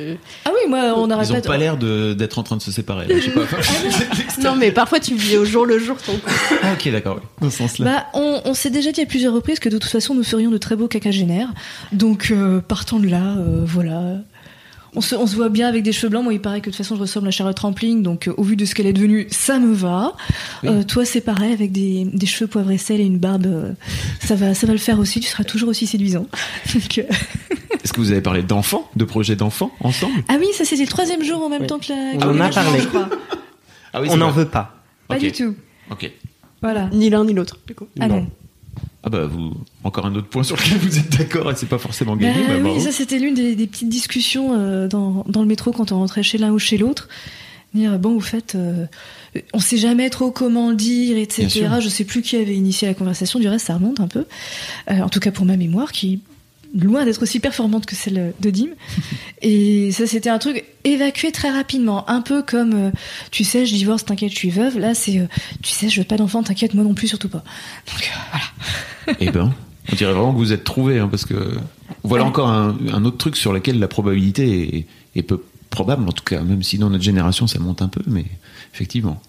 [0.46, 1.48] Ah oui, moi, on n'arrête Ils ont pas.
[1.50, 3.08] pas l'air de- d'être en train de se séparer.
[3.08, 3.42] là, Je sais pas.
[4.44, 6.32] Non mais parfois tu vis au jour le jour ton couple.
[6.62, 7.16] Ah, ok, d'accord.
[7.20, 7.28] oui.
[7.42, 7.86] Dans ce sens-là.
[7.86, 10.52] Bah, on, on s'est déjà dit à plusieurs reprises que de toute façon nous ferions
[10.52, 11.50] de très beaux cacagénaires.
[11.94, 14.18] Donc euh, partant de là, euh, voilà.
[14.96, 16.24] On se, on se voit bien avec des cheveux blancs.
[16.24, 18.44] Moi, il paraît que de toute façon je ressemble à Charlotte Rampling, donc euh, au
[18.44, 20.14] vu de ce qu'elle est devenue, ça me va.
[20.64, 20.70] Oui.
[20.70, 23.72] Euh, toi, c'est pareil avec des, des cheveux poivre et sel et une barbe, euh,
[24.22, 25.20] ça va, ça va le faire aussi.
[25.20, 26.28] Tu seras toujours aussi séduisant.
[26.74, 27.04] Donc, euh,
[27.84, 30.14] Est-ce que vous avez parlé d'enfants, de projets d'enfants ensemble?
[30.30, 31.68] Ah oui, ça c'était le troisième jour en même Oui.
[31.68, 32.26] temps que la.
[32.26, 32.80] On en a parlé.
[32.82, 33.10] je crois.
[33.94, 34.76] Ah oui, on n'en veut pas.
[35.08, 35.56] Pas du tout.
[35.92, 36.10] Ok.
[36.62, 36.90] Voilà.
[36.94, 37.88] Ni l'un ni l'autre du coup.
[38.00, 38.16] Ah Non.
[38.22, 38.28] non.
[39.04, 39.54] Ah bah vous
[39.84, 42.48] encore un autre point sur lequel vous êtes d'accord et c'est pas forcément gagné.
[42.48, 45.72] Bah bah, oui, ça c'était l'une des, des petites discussions euh, dans, dans le métro
[45.72, 47.10] quand on rentrait chez l'un ou chez l'autre.
[47.74, 48.86] Dire bon, vous faites, euh,
[49.52, 51.68] on sait jamais trop comment le dire, etc.
[51.82, 53.40] Je sais plus qui avait initié la conversation.
[53.40, 54.26] Du reste, ça remonte un peu.
[54.92, 56.22] Euh, en tout cas pour ma mémoire, qui
[56.74, 58.70] loin d'être aussi performante que celle de Dim.
[59.42, 62.92] Et ça, c'était un truc évacué très rapidement, un peu comme, euh,
[63.32, 64.80] tu sais, je divorce, t'inquiète, je suis veuve.
[64.80, 65.28] Là, c'est, euh,
[65.62, 67.44] tu sais, je veux pas d'enfant, t'inquiète, moi non plus, surtout pas.
[67.88, 69.18] Donc euh, voilà.
[69.20, 69.54] Eh ben,
[69.92, 71.58] on dirait vraiment que vous êtes trouvés, hein, parce que
[72.04, 72.30] voilà Ouais.
[72.30, 76.24] encore un, un autre truc sur lequel la probabilité est, est peu probable, en tout
[76.24, 78.26] cas, même si dans notre génération ça monte un peu, mais
[78.74, 79.22] effectivement.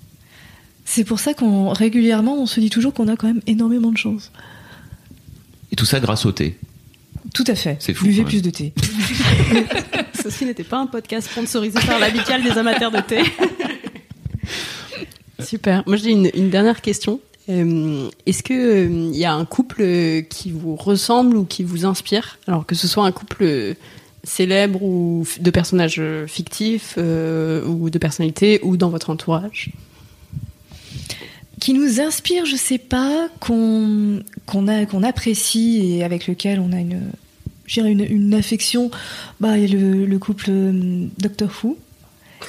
[0.84, 3.96] C'est pour ça qu'on régulièrement, on se dit toujours qu'on a quand même énormément de
[3.96, 4.30] chance.
[5.72, 6.58] Et tout ça grâce au thé.
[7.32, 7.76] Tout à fait.
[7.80, 8.72] C'est fou, Buvez plus de thé.
[10.22, 13.22] Ceci n'était pas un podcast sponsorisé par l'amicale des amateurs de thé.
[15.40, 15.82] Super.
[15.86, 17.20] Moi, j'ai une, une dernière question.
[17.48, 21.64] Euh, Est-ce que euh, il y a un couple euh, qui vous ressemble ou qui
[21.64, 22.38] vous inspire?
[22.46, 23.74] Alors que ce soit un couple euh,
[24.22, 29.70] célèbre ou de personnages euh, fictifs euh, ou de personnalités ou dans votre entourage?
[31.64, 36.78] Qui nous inspire, je sais pas, qu'on qu'on qu'on apprécie et avec lequel on a
[36.78, 37.00] une
[37.74, 38.90] une, une affection.
[39.40, 41.78] Bah, il y a le, le couple euh, Doctor Who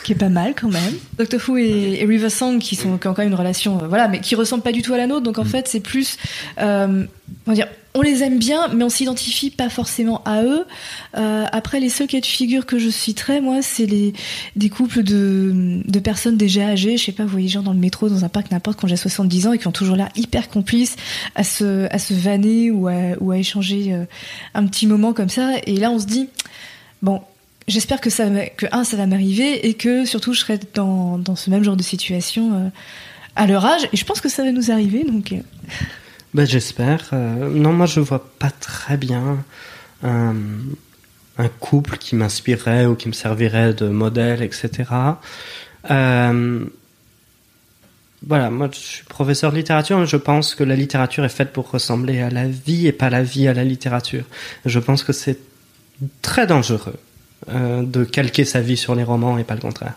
[0.04, 0.94] qui est pas mal quand même.
[1.18, 3.88] Doctor Who et, et River Song qui sont qui ont quand même une relation euh,
[3.88, 5.24] voilà mais qui ressemble pas du tout à la nôtre.
[5.24, 6.18] Donc en fait c'est plus
[6.60, 7.06] euh,
[7.46, 10.66] on va dire on les aime bien mais on s'identifie pas forcément à eux.
[11.18, 14.14] Euh, après les seuls cas de figure que je citerais moi c'est les
[14.56, 17.80] des couples de, de personnes déjà âgées je sais pas vous voyez genre dans le
[17.80, 20.50] métro dans un parc n'importe quand j'ai 70 ans et qui ont toujours l'air hyper
[20.50, 20.96] complices
[21.36, 24.06] à se à se vanner ou à, ou à échanger euh,
[24.54, 25.54] un petit moment comme ça.
[25.66, 26.28] Et là on se dit
[27.02, 27.22] bon
[27.68, 28.26] J'espère que ça,
[28.72, 32.54] un, ça va m'arriver et que surtout je serai dans, ce même genre de situation
[32.54, 32.70] euh,
[33.36, 33.88] à leur âge.
[33.92, 35.04] Et je pense que ça va nous arriver.
[35.04, 35.38] Donc, euh,
[36.34, 37.10] Ben, j'espère.
[37.14, 39.44] Euh, non, moi, je vois pas très bien
[40.04, 40.36] un,
[41.38, 44.84] un couple qui m'inspirerait ou qui me servirait de modèle, etc.
[45.90, 46.66] Euh,
[48.28, 51.52] voilà, moi, je suis professeur de littérature, mais je pense que la littérature est faite
[51.52, 54.26] pour ressembler à la vie et pas la vie à la littérature.
[54.66, 55.40] Je pense que c'est
[56.22, 57.00] très dangereux
[57.50, 59.94] euh, de calquer sa vie sur les romans et pas le contraire.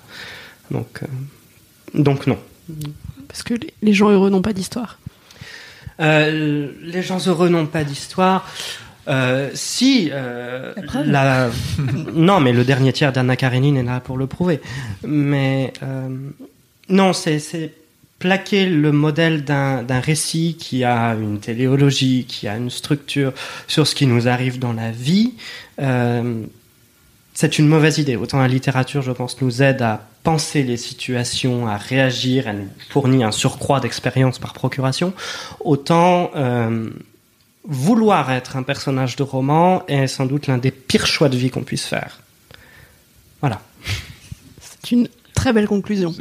[0.70, 1.06] Donc, euh,
[1.94, 2.38] donc non.
[3.26, 4.98] Parce que les, gens heureux n'ont pas d'histoire.
[6.00, 8.46] Euh, les gens heureux n'ont pas d'histoire.
[9.54, 11.50] Si La
[12.12, 14.60] non, mais le dernier tiers d'Anna Karenine est là pour le prouver.
[15.06, 15.72] Mais
[16.90, 17.72] non, c'est c'est
[18.18, 23.32] plaquer le modèle d'un d'un récit qui a une téléologie, qui a une structure
[23.66, 25.34] sur ce qui nous arrive dans la vie.
[25.80, 26.42] Euh,
[27.40, 28.16] c'est une mauvaise idée.
[28.16, 32.68] Autant la littérature, je pense, nous aide à penser les situations, à réagir, elle nous
[32.90, 35.12] fournit un surcroît d'expérience par procuration.
[35.60, 36.90] Autant euh,
[37.62, 41.50] vouloir être un personnage de roman est sans doute l'un des pires choix de vie
[41.50, 42.18] qu'on puisse faire.
[43.40, 43.60] Voilà.
[45.48, 46.14] Très belle conclusion.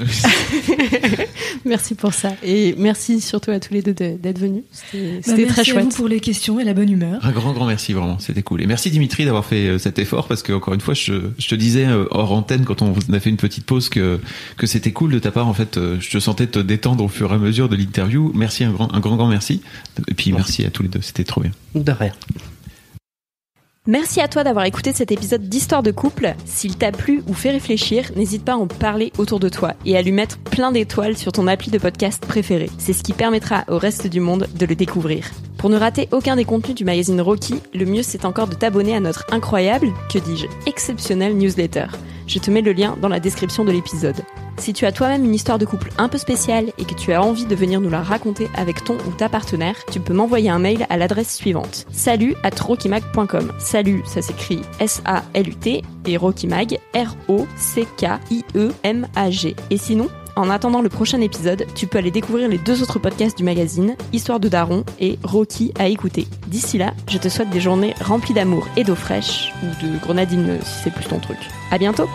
[1.66, 2.32] merci pour ça.
[2.44, 4.64] Et merci surtout à tous les deux d'être venus.
[4.72, 5.84] C'était bah, très chouette.
[5.84, 7.20] Merci pour les questions et la bonne humeur.
[7.26, 8.20] Un grand, grand merci, vraiment.
[8.20, 8.62] C'était cool.
[8.62, 11.48] Et merci Dimitri d'avoir fait euh, cet effort parce que, encore une fois, je, je,
[11.50, 14.22] te disais euh, hors antenne quand on a fait une petite pause que,
[14.56, 15.50] que c'était cool de ta part.
[15.50, 18.32] En fait, euh, je te sentais te détendre au fur et à mesure de l'interview.
[18.34, 19.62] Merci, un grand, un grand, grand merci.
[20.08, 21.02] Et puis, merci à tous les deux.
[21.02, 21.52] C'était trop bien.
[21.76, 22.14] De rien.
[23.88, 26.36] Merci à toi d'avoir écouté cet épisode d'Histoire de couple.
[26.44, 29.96] S'il t'a plu ou fait réfléchir, n'hésite pas à en parler autour de toi et
[29.96, 32.70] à lui mettre plein d'étoiles sur ton appli de podcast préféré.
[32.78, 35.32] C'est ce qui permettra au reste du monde de le découvrir.
[35.58, 38.94] Pour ne rater aucun des contenus du magazine Rocky, le mieux c'est encore de t'abonner
[38.94, 41.86] à notre incroyable, que dis-je, exceptionnel newsletter.
[42.28, 44.22] Je te mets le lien dans la description de l'épisode.
[44.58, 47.22] Si tu as toi-même une histoire de couple un peu spéciale et que tu as
[47.22, 50.60] envie de venir nous la raconter avec ton ou ta partenaire, tu peux m'envoyer un
[50.60, 51.86] mail à l'adresse suivante.
[51.92, 53.54] Salut at rockymag.com.
[53.60, 57.46] Salut, ça s'écrit S-A-L-U-T et rockymag, R-O-C-K-I-E-M-A-G.
[59.70, 63.38] Et sinon, en attendant le prochain épisode, tu peux aller découvrir les deux autres podcasts
[63.38, 66.28] du magazine, Histoire de Daron et Rocky à écouter.
[66.48, 70.60] D'ici là, je te souhaite des journées remplies d'amour et d'eau fraîche, ou de grenadine
[70.62, 71.40] si c'est plus ton truc.
[71.72, 72.08] À bientôt!